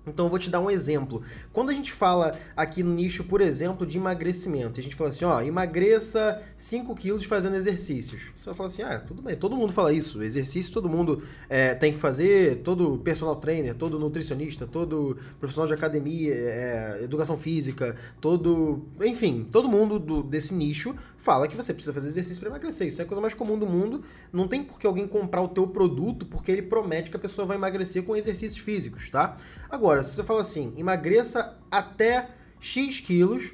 Então 0.08 0.26
eu 0.26 0.30
vou 0.30 0.40
te 0.40 0.50
dar 0.50 0.60
um 0.60 0.70
exemplo. 0.70 1.22
Quando 1.52 1.70
a 1.70 1.74
gente 1.74 1.92
fala 1.92 2.38
aqui 2.56 2.84
no 2.84 2.94
nicho, 2.94 3.24
por 3.24 3.42
exemplo, 3.42 3.86
de 3.86 3.98
emagrecimento, 3.98 4.80
a 4.80 4.84
gente 4.84 4.96
fala 4.96 5.10
assim, 5.10 5.26
ó, 5.26 5.42
emagreça 5.42 6.42
5 6.56 6.96
quilos 6.96 7.26
fazendo 7.26 7.56
exercícios. 7.56 8.22
Você 8.36 8.46
vai 8.46 8.56
falar 8.56 8.70
assim, 8.70 8.84
ah, 8.84 9.00
tudo 9.00 9.22
bem, 9.22 9.36
todo 9.36 9.56
mundo 9.56 9.74
fala 9.74 9.92
isso. 9.92 10.22
Exercício 10.22 10.74
todo 10.74 10.90
mundo 10.90 11.22
é, 11.50 11.74
tem 11.74 11.94
que 11.94 12.00
fazer, 12.00 12.58
todo 12.58 12.98
personal 13.00 13.36
trainer, 13.36 13.76
todo 13.76 14.00
nutricionista, 14.00 14.68
todo 14.68 15.18
profissional 15.40 15.68
de 15.68 15.74
academia, 15.74 16.34
é, 16.34 17.00
educação 17.04 17.38
física, 17.38 17.96
todo. 18.22 18.84
Enfim, 19.02 19.48
todo 19.50 19.68
mundo 19.68 20.00
do, 20.00 20.24
desse 20.24 20.54
nicho 20.54 20.96
fala 21.18 21.48
que 21.48 21.56
você 21.56 21.74
precisa 21.74 21.94
fazer 21.94 22.10
exercício 22.10 22.40
para 22.40 22.50
emagrecer. 22.50 22.88
Isso 22.88 23.02
é 23.02 23.04
a 23.04 23.08
coisa 23.08 23.22
mais 23.22 23.34
comum 23.34 23.58
do 23.58 23.66
mundo. 23.66 24.04
Não 24.32 24.48
tem 24.48 24.64
por 24.64 24.80
que 24.80 24.86
alguém 24.86 25.08
comprar 25.08 25.42
o 25.42 25.48
teu 25.48 25.68
produto 25.68 26.26
porque 26.26 26.52
ele 26.52 26.62
promete 26.62 27.10
que 27.10 27.18
a 27.18 27.20
pessoa 27.20 27.48
vai 27.48 27.58
emagrecer 27.58 28.04
com 28.04 28.16
exercícios 28.16 28.60
físicos, 28.60 29.10
tá? 29.10 29.38
Agora, 29.70 29.95
Agora, 29.96 30.04
se 30.04 30.14
você 30.14 30.24
fala 30.24 30.42
assim, 30.42 30.74
emagreça 30.76 31.58
até 31.72 32.30
X 32.60 33.00
quilos 33.00 33.54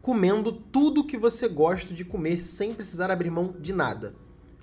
comendo 0.00 0.50
tudo 0.50 1.04
que 1.04 1.18
você 1.18 1.48
gosta 1.48 1.92
de 1.92 2.02
comer 2.02 2.40
sem 2.40 2.72
precisar 2.72 3.10
abrir 3.10 3.30
mão 3.30 3.54
de 3.60 3.74
nada. 3.74 4.14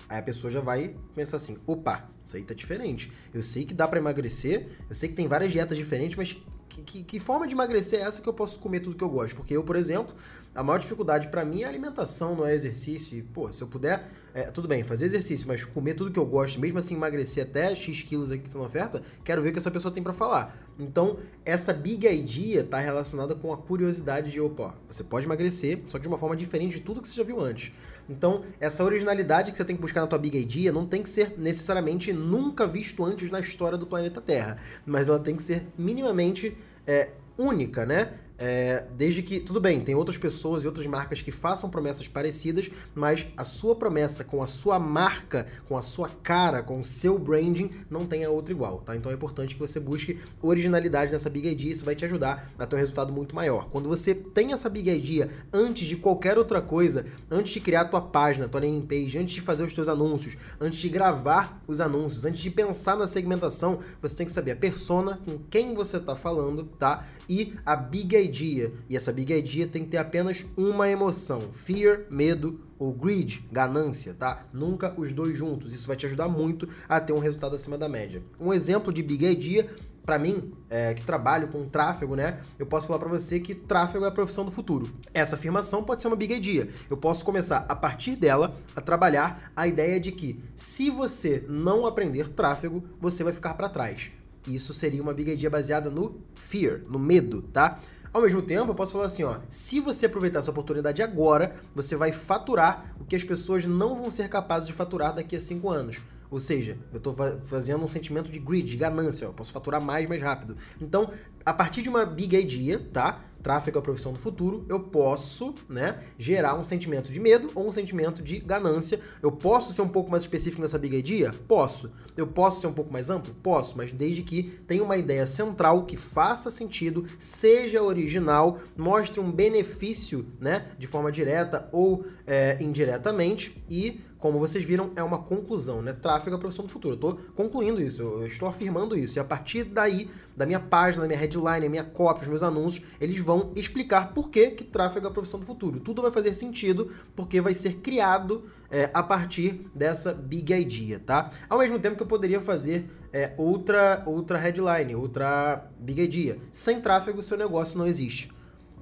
Aí 0.08 0.18
a 0.18 0.22
pessoa 0.22 0.50
já 0.50 0.60
vai 0.60 0.96
pensar 1.14 1.36
assim: 1.36 1.56
opa, 1.68 2.10
isso 2.24 2.36
aí 2.36 2.42
tá 2.42 2.52
diferente. 2.52 3.12
Eu 3.32 3.44
sei 3.44 3.64
que 3.64 3.72
dá 3.72 3.86
para 3.86 4.00
emagrecer, 4.00 4.66
eu 4.88 4.94
sei 4.94 5.08
que 5.08 5.14
tem 5.14 5.28
várias 5.28 5.52
dietas 5.52 5.78
diferentes, 5.78 6.16
mas 6.16 6.36
que, 6.68 6.82
que, 6.82 7.04
que, 7.04 7.20
forma 7.20 7.46
de 7.46 7.54
emagrecer 7.54 8.00
é 8.00 8.02
essa 8.02 8.20
que 8.20 8.28
eu 8.28 8.34
posso 8.34 8.58
comer 8.58 8.80
tudo 8.80 8.96
que 8.96 9.04
eu 9.04 9.08
gosto? 9.08 9.36
Porque 9.36 9.56
eu, 9.56 9.62
por 9.62 9.76
exemplo, 9.76 10.16
a 10.52 10.64
maior 10.64 10.78
dificuldade 10.78 11.28
para 11.28 11.44
mim 11.44 11.62
é 11.62 11.66
alimentação, 11.66 12.34
não 12.34 12.44
é 12.44 12.52
exercício. 12.52 13.16
E, 13.16 13.22
pô, 13.22 13.52
se 13.52 13.62
eu 13.62 13.68
puder 13.68 14.04
é, 14.34 14.50
tudo 14.50 14.66
bem, 14.66 14.82
fazer 14.82 15.06
exercício, 15.06 15.46
mas 15.46 15.64
comer 15.64 15.94
tudo 15.94 16.10
que 16.10 16.18
eu 16.18 16.26
gosto, 16.26 16.58
mesmo 16.58 16.76
assim 16.76 16.96
emagrecer 16.96 17.44
até 17.44 17.72
X 17.72 18.02
quilos 18.02 18.32
aqui 18.32 18.42
que 18.42 18.48
estão 18.48 18.60
na 18.60 18.66
oferta, 18.66 19.00
quero 19.22 19.40
ver 19.40 19.50
o 19.50 19.52
que 19.52 19.60
essa 19.60 19.70
pessoa 19.70 19.94
tem 19.94 20.02
para 20.02 20.12
falar. 20.12 20.58
Então, 20.76 21.18
essa 21.44 21.72
big 21.72 22.04
idea 22.04 22.62
está 22.62 22.80
relacionada 22.80 23.36
com 23.36 23.52
a 23.52 23.56
curiosidade 23.56 24.32
de, 24.32 24.40
opa, 24.40 24.74
você 24.90 25.04
pode 25.04 25.24
emagrecer, 25.24 25.82
só 25.86 25.98
de 25.98 26.08
uma 26.08 26.18
forma 26.18 26.34
diferente 26.34 26.74
de 26.74 26.80
tudo 26.80 27.00
que 27.00 27.06
você 27.06 27.14
já 27.14 27.22
viu 27.22 27.40
antes. 27.40 27.70
Então, 28.10 28.42
essa 28.58 28.82
originalidade 28.82 29.52
que 29.52 29.56
você 29.56 29.64
tem 29.64 29.76
que 29.76 29.82
buscar 29.82 30.00
na 30.00 30.08
tua 30.08 30.18
big 30.18 30.36
idea 30.36 30.72
não 30.72 30.84
tem 30.84 31.00
que 31.00 31.08
ser 31.08 31.38
necessariamente 31.38 32.12
nunca 32.12 32.66
visto 32.66 33.04
antes 33.04 33.30
na 33.30 33.38
história 33.38 33.78
do 33.78 33.86
planeta 33.86 34.20
Terra, 34.20 34.58
mas 34.84 35.08
ela 35.08 35.20
tem 35.20 35.36
que 35.36 35.44
ser 35.44 35.64
minimamente 35.78 36.56
é, 36.84 37.10
única, 37.38 37.86
né? 37.86 38.10
É, 38.36 38.84
desde 38.96 39.22
que, 39.22 39.38
tudo 39.38 39.60
bem, 39.60 39.80
tem 39.80 39.94
outras 39.94 40.18
pessoas 40.18 40.64
e 40.64 40.66
outras 40.66 40.86
marcas 40.86 41.22
que 41.22 41.30
façam 41.30 41.70
promessas 41.70 42.08
parecidas, 42.08 42.68
mas 42.94 43.26
a 43.36 43.44
sua 43.44 43.76
promessa 43.76 44.24
com 44.24 44.42
a 44.42 44.46
sua 44.46 44.78
marca, 44.78 45.46
com 45.68 45.78
a 45.78 45.82
sua 45.82 46.08
cara, 46.08 46.62
com 46.62 46.80
o 46.80 46.84
seu 46.84 47.16
branding, 47.16 47.70
não 47.88 48.06
tenha 48.06 48.28
outra 48.30 48.52
igual, 48.52 48.78
tá? 48.78 48.96
Então 48.96 49.10
é 49.12 49.14
importante 49.14 49.54
que 49.54 49.60
você 49.60 49.78
busque 49.78 50.18
originalidade 50.42 51.12
nessa 51.12 51.30
Big 51.30 51.48
Idea, 51.48 51.70
isso 51.72 51.84
vai 51.84 51.94
te 51.94 52.04
ajudar 52.04 52.50
a 52.58 52.66
ter 52.66 52.74
um 52.74 52.78
resultado 52.78 53.12
muito 53.12 53.36
maior. 53.36 53.68
Quando 53.70 53.88
você 53.88 54.14
tem 54.14 54.52
essa 54.52 54.68
Big 54.68 54.90
Idea 54.90 55.28
antes 55.52 55.86
de 55.86 55.96
qualquer 55.96 56.36
outra 56.36 56.60
coisa, 56.60 57.06
antes 57.30 57.52
de 57.52 57.60
criar 57.60 57.82
a 57.82 57.84
tua 57.84 58.02
página, 58.02 58.48
tua 58.48 58.60
landing 58.60 58.86
page, 58.86 59.16
antes 59.16 59.34
de 59.34 59.40
fazer 59.40 59.62
os 59.62 59.72
teus 59.72 59.88
anúncios, 59.88 60.36
antes 60.60 60.78
de 60.80 60.88
gravar 60.88 61.62
os 61.68 61.80
anúncios, 61.80 62.24
antes 62.24 62.40
de 62.40 62.50
pensar 62.50 62.96
na 62.96 63.06
segmentação, 63.06 63.78
você 64.02 64.16
tem 64.16 64.26
que 64.26 64.32
saber 64.32 64.52
a 64.52 64.56
persona, 64.56 65.20
com 65.24 65.38
quem 65.48 65.74
você 65.74 65.98
está 65.98 66.16
falando, 66.16 66.64
tá? 66.78 67.06
E 67.28 67.54
a 67.64 67.76
Big 67.76 68.23
idea. 68.24 68.72
E 68.88 68.96
essa 68.96 69.12
big 69.12 69.32
idea 69.32 69.66
tem 69.66 69.84
que 69.84 69.90
ter 69.90 69.98
apenas 69.98 70.44
uma 70.56 70.88
emoção: 70.88 71.52
fear, 71.52 72.06
medo 72.10 72.60
ou 72.78 72.92
greed, 72.92 73.44
ganância, 73.50 74.14
tá? 74.14 74.46
Nunca 74.52 74.94
os 74.96 75.12
dois 75.12 75.36
juntos. 75.36 75.72
Isso 75.72 75.86
vai 75.86 75.96
te 75.96 76.06
ajudar 76.06 76.28
muito 76.28 76.68
a 76.88 77.00
ter 77.00 77.12
um 77.12 77.18
resultado 77.18 77.54
acima 77.54 77.78
da 77.78 77.88
média. 77.88 78.22
Um 78.38 78.52
exemplo 78.52 78.92
de 78.92 79.02
big 79.02 79.24
idea 79.24 79.68
para 80.04 80.18
mim, 80.18 80.52
é, 80.68 80.92
que 80.92 81.02
trabalho 81.02 81.48
com 81.48 81.66
tráfego, 81.66 82.14
né? 82.14 82.40
Eu 82.58 82.66
posso 82.66 82.86
falar 82.86 82.98
para 82.98 83.08
você 83.08 83.40
que 83.40 83.54
tráfego 83.54 84.04
é 84.04 84.08
a 84.08 84.10
profissão 84.10 84.44
do 84.44 84.50
futuro. 84.50 84.90
Essa 85.14 85.34
afirmação 85.34 85.82
pode 85.82 86.02
ser 86.02 86.08
uma 86.08 86.16
big 86.16 86.34
idea. 86.34 86.68
Eu 86.90 86.96
posso 86.96 87.24
começar 87.24 87.64
a 87.68 87.74
partir 87.74 88.14
dela 88.16 88.54
a 88.76 88.82
trabalhar 88.82 89.50
a 89.56 89.66
ideia 89.66 89.98
de 89.98 90.12
que 90.12 90.42
se 90.54 90.90
você 90.90 91.44
não 91.48 91.86
aprender 91.86 92.28
tráfego, 92.28 92.84
você 93.00 93.24
vai 93.24 93.32
ficar 93.32 93.54
para 93.54 93.68
trás. 93.68 94.10
Isso 94.46 94.74
seria 94.74 95.00
uma 95.00 95.14
big 95.14 95.32
idea 95.32 95.48
baseada 95.48 95.88
no 95.88 96.20
fear, 96.34 96.82
no 96.86 96.98
medo, 96.98 97.40
tá? 97.40 97.80
Ao 98.14 98.22
mesmo 98.22 98.40
tempo, 98.40 98.70
eu 98.70 98.76
posso 98.76 98.92
falar 98.92 99.06
assim, 99.06 99.24
ó, 99.24 99.38
se 99.48 99.80
você 99.80 100.06
aproveitar 100.06 100.38
essa 100.38 100.52
oportunidade 100.52 101.02
agora, 101.02 101.56
você 101.74 101.96
vai 101.96 102.12
faturar 102.12 102.94
o 103.00 103.04
que 103.04 103.16
as 103.16 103.24
pessoas 103.24 103.64
não 103.64 103.96
vão 103.96 104.08
ser 104.08 104.28
capazes 104.28 104.68
de 104.68 104.72
faturar 104.72 105.12
daqui 105.12 105.34
a 105.34 105.40
cinco 105.40 105.68
anos. 105.68 105.96
Ou 106.30 106.38
seja, 106.38 106.78
eu 106.92 106.98
estou 106.98 107.12
fazendo 107.46 107.82
um 107.82 107.88
sentimento 107.88 108.30
de 108.30 108.38
greed, 108.38 108.70
de 108.70 108.76
ganância, 108.76 109.28
ó, 109.28 109.32
posso 109.32 109.52
faturar 109.52 109.80
mais, 109.80 110.08
mais 110.08 110.22
rápido. 110.22 110.56
Então, 110.80 111.10
a 111.44 111.52
partir 111.52 111.82
de 111.82 111.88
uma 111.88 112.06
big 112.06 112.36
idea, 112.36 112.80
tá? 112.92 113.20
Tráfego 113.44 113.76
é 113.76 113.80
a 113.80 113.82
profissão 113.82 114.14
do 114.14 114.18
futuro, 114.18 114.64
eu 114.70 114.80
posso, 114.80 115.54
né, 115.68 116.02
gerar 116.18 116.58
um 116.58 116.64
sentimento 116.64 117.12
de 117.12 117.20
medo 117.20 117.50
ou 117.54 117.66
um 117.66 117.70
sentimento 117.70 118.22
de 118.22 118.40
ganância. 118.40 118.98
Eu 119.22 119.30
posso 119.30 119.74
ser 119.74 119.82
um 119.82 119.88
pouco 119.88 120.10
mais 120.10 120.22
específico 120.22 120.62
nessa 120.62 120.78
big 120.78 120.96
idea? 120.96 121.34
Posso. 121.46 121.92
Eu 122.16 122.26
posso 122.26 122.62
ser 122.62 122.68
um 122.68 122.72
pouco 122.72 122.90
mais 122.90 123.10
amplo? 123.10 123.34
Posso, 123.42 123.76
mas 123.76 123.92
desde 123.92 124.22
que 124.22 124.44
tenha 124.66 124.82
uma 124.82 124.96
ideia 124.96 125.26
central 125.26 125.84
que 125.84 125.94
faça 125.94 126.50
sentido, 126.50 127.04
seja 127.18 127.82
original, 127.82 128.60
mostre 128.74 129.20
um 129.20 129.30
benefício, 129.30 130.26
né, 130.40 130.68
de 130.78 130.86
forma 130.86 131.12
direta 131.12 131.68
ou 131.70 132.06
é, 132.26 132.56
indiretamente 132.62 133.62
e 133.68 134.00
como 134.24 134.38
vocês 134.38 134.64
viram, 134.64 134.90
é 134.96 135.02
uma 135.02 135.18
conclusão, 135.18 135.82
né? 135.82 135.92
Tráfego 135.92 136.34
é 136.34 136.38
a 136.38 136.40
profissão 136.40 136.64
do 136.64 136.70
futuro. 136.70 136.94
Eu 136.94 136.94
estou 136.94 137.18
concluindo 137.36 137.78
isso, 137.78 138.00
eu 138.00 138.24
estou 138.24 138.48
afirmando 138.48 138.96
isso. 138.96 139.18
E 139.18 139.20
a 139.20 139.24
partir 139.24 139.64
daí, 139.64 140.08
da 140.34 140.46
minha 140.46 140.58
página, 140.58 141.02
da 141.02 141.08
minha 141.08 141.20
headline, 141.20 141.60
da 141.60 141.68
minha 141.68 141.84
copy, 141.84 142.22
os 142.22 142.28
meus 142.28 142.42
anúncios, 142.42 142.86
eles 142.98 143.18
vão 143.18 143.52
explicar 143.54 144.14
por 144.14 144.30
que, 144.30 144.52
que 144.52 144.64
tráfego 144.64 145.04
é 145.04 145.10
a 145.10 145.12
profissão 145.12 145.38
do 145.38 145.44
futuro. 145.44 145.78
Tudo 145.78 146.00
vai 146.00 146.10
fazer 146.10 146.34
sentido 146.34 146.90
porque 147.14 147.38
vai 147.38 147.52
ser 147.52 147.74
criado 147.80 148.44
é, 148.70 148.88
a 148.94 149.02
partir 149.02 149.70
dessa 149.74 150.14
big 150.14 150.54
idea, 150.54 150.98
tá? 150.98 151.28
Ao 151.46 151.58
mesmo 151.58 151.78
tempo 151.78 151.94
que 151.94 152.02
eu 152.02 152.06
poderia 152.06 152.40
fazer 152.40 152.88
é, 153.12 153.34
outra, 153.36 154.02
outra 154.06 154.38
headline, 154.38 154.94
outra 154.94 155.70
big 155.78 156.00
idea. 156.00 156.38
Sem 156.50 156.80
tráfego, 156.80 157.20
seu 157.20 157.36
negócio 157.36 157.76
não 157.76 157.86
existe. 157.86 158.32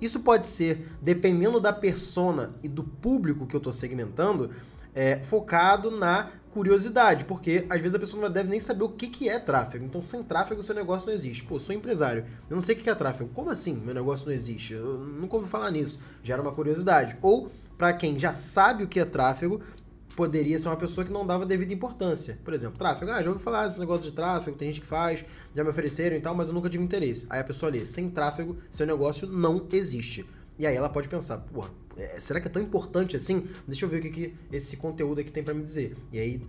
Isso 0.01 0.21
pode 0.21 0.47
ser, 0.47 0.87
dependendo 1.01 1.59
da 1.59 1.73
persona 1.73 2.55
e 2.63 2.69
do 2.69 2.85
público 2.85 3.45
que 3.45 3.57
eu 3.57 3.59
estou 3.59 3.73
segmentando, 3.73 4.51
é, 4.95 5.19
focado 5.23 5.91
na 5.91 6.31
curiosidade, 6.53 7.25
porque 7.25 7.67
às 7.71 7.81
vezes 7.81 7.95
a 7.95 7.99
pessoa 7.99 8.23
não 8.23 8.31
deve 8.31 8.51
nem 8.51 8.61
saber 8.61 8.85
o 8.85 8.91
que, 8.91 9.09
que 9.09 9.29
é 9.29 9.39
tráfego. 9.39 9.85
Então, 9.85 10.03
sem 10.03 10.23
tráfego, 10.23 10.63
seu 10.63 10.75
negócio 10.75 11.07
não 11.07 11.15
existe. 11.15 11.43
Pô, 11.45 11.59
sou 11.59 11.75
empresário, 11.75 12.27
eu 12.49 12.55
não 12.55 12.61
sei 12.61 12.75
o 12.75 12.79
que 12.79 12.91
é 12.91 12.95
tráfego. 12.95 13.31
Como 13.33 13.51
assim 13.51 13.75
meu 13.75 13.95
negócio 13.95 14.27
não 14.27 14.33
existe? 14.33 14.75
Eu 14.75 14.99
nunca 14.99 15.37
ouvi 15.37 15.49
falar 15.49 15.71
nisso. 15.71 15.99
Gera 16.23 16.43
uma 16.43 16.53
curiosidade. 16.53 17.17
Ou, 17.23 17.51
para 17.79 17.93
quem 17.95 18.19
já 18.19 18.33
sabe 18.33 18.85
o 18.85 18.89
que 18.89 19.01
é 19.01 19.05
tráfego, 19.05 19.63
poderia 20.15 20.59
ser 20.59 20.69
uma 20.69 20.77
pessoa 20.77 21.07
que 21.07 21.13
não 21.13 21.27
dava 21.27 21.47
devida 21.47 21.73
importância. 21.73 22.39
Por 22.45 22.53
exemplo, 22.53 22.79
tráfego. 22.79 23.11
Ah, 23.11 23.23
já 23.23 23.31
ouvi 23.31 23.43
falar 23.43 23.67
desse 23.67 23.81
negócio 23.81 24.11
de 24.11 24.15
tráfego, 24.15 24.57
tem 24.57 24.69
gente 24.69 24.83
que 24.83 24.87
faz, 24.87 25.25
já 25.55 25.65
me 25.65 25.71
ofereceram 25.71 26.17
e 26.17 26.21
tal, 26.21 26.35
mas 26.35 26.49
eu 26.49 26.55
nunca 26.55 26.69
tive 26.69 26.85
interesse. 26.85 27.27
Aí 27.31 27.41
a 27.41 27.45
pessoa 27.45 27.73
lê, 27.73 27.85
sem 27.87 28.11
tráfego, 28.11 28.57
seu 28.71 28.87
negócio 28.87 29.27
não 29.27 29.67
existe. 29.73 30.27
E 30.59 30.67
aí 30.67 30.77
ela 30.77 30.89
pode 30.89 31.09
pensar, 31.09 31.39
porra, 31.39 31.71
é, 31.97 32.19
será 32.19 32.41
que 32.41 32.49
é 32.49 32.51
tão 32.51 32.63
importante 32.63 33.17
assim? 33.17 33.47
Deixa 33.67 33.85
eu 33.85 33.89
ver 33.89 33.99
o 33.99 34.01
que, 34.01 34.11
que 34.11 34.35
esse 34.51 34.77
conteúdo 34.77 35.21
aqui 35.21 35.31
tem 35.31 35.43
para 35.43 35.55
me 35.55 35.63
dizer. 35.63 35.97
E 36.13 36.19
aí, 36.19 36.43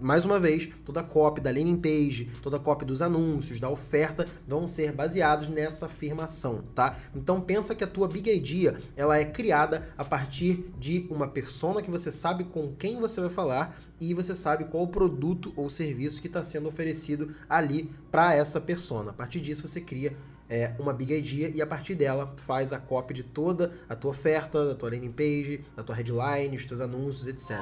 mais 0.00 0.24
uma 0.24 0.38
vez, 0.38 0.68
toda 0.84 1.00
a 1.00 1.02
copy 1.02 1.40
da 1.40 1.50
landing 1.50 1.76
page, 1.76 2.30
toda 2.42 2.56
a 2.56 2.60
copy 2.60 2.84
dos 2.84 3.02
anúncios, 3.02 3.60
da 3.60 3.68
oferta, 3.68 4.26
vão 4.46 4.66
ser 4.66 4.92
baseados 4.92 5.48
nessa 5.48 5.86
afirmação, 5.86 6.64
tá? 6.74 6.96
Então 7.14 7.40
pensa 7.40 7.74
que 7.74 7.84
a 7.84 7.86
tua 7.86 8.08
big 8.08 8.30
idea, 8.30 8.78
ela 8.96 9.18
é 9.18 9.24
criada 9.24 9.88
a 9.96 10.04
partir 10.04 10.70
de 10.78 11.06
uma 11.10 11.28
persona 11.28 11.82
que 11.82 11.90
você 11.90 12.10
sabe 12.10 12.44
com 12.44 12.74
quem 12.76 12.98
você 13.00 13.20
vai 13.20 13.30
falar 13.30 13.78
e 14.00 14.12
você 14.14 14.34
sabe 14.34 14.64
qual 14.64 14.84
o 14.84 14.88
produto 14.88 15.52
ou 15.56 15.68
serviço 15.70 16.20
que 16.20 16.26
está 16.26 16.42
sendo 16.42 16.68
oferecido 16.68 17.34
ali 17.48 17.90
para 18.10 18.34
essa 18.34 18.60
persona. 18.60 19.10
A 19.10 19.14
partir 19.14 19.40
disso, 19.40 19.66
você 19.66 19.80
cria 19.80 20.16
é, 20.48 20.72
uma 20.78 20.92
big 20.92 21.14
idea 21.14 21.50
e 21.54 21.60
a 21.60 21.66
partir 21.66 21.94
dela 21.94 22.34
faz 22.36 22.72
a 22.72 22.78
cópia 22.78 23.14
de 23.14 23.24
toda 23.24 23.72
a 23.88 23.94
tua 23.94 24.10
oferta, 24.10 24.66
da 24.66 24.74
tua 24.74 24.90
landing 24.90 25.12
page, 25.12 25.64
da 25.74 25.82
tua 25.82 25.94
headline, 25.94 26.56
os 26.56 26.64
teus 26.64 26.80
anúncios, 26.80 27.28
etc. 27.28 27.56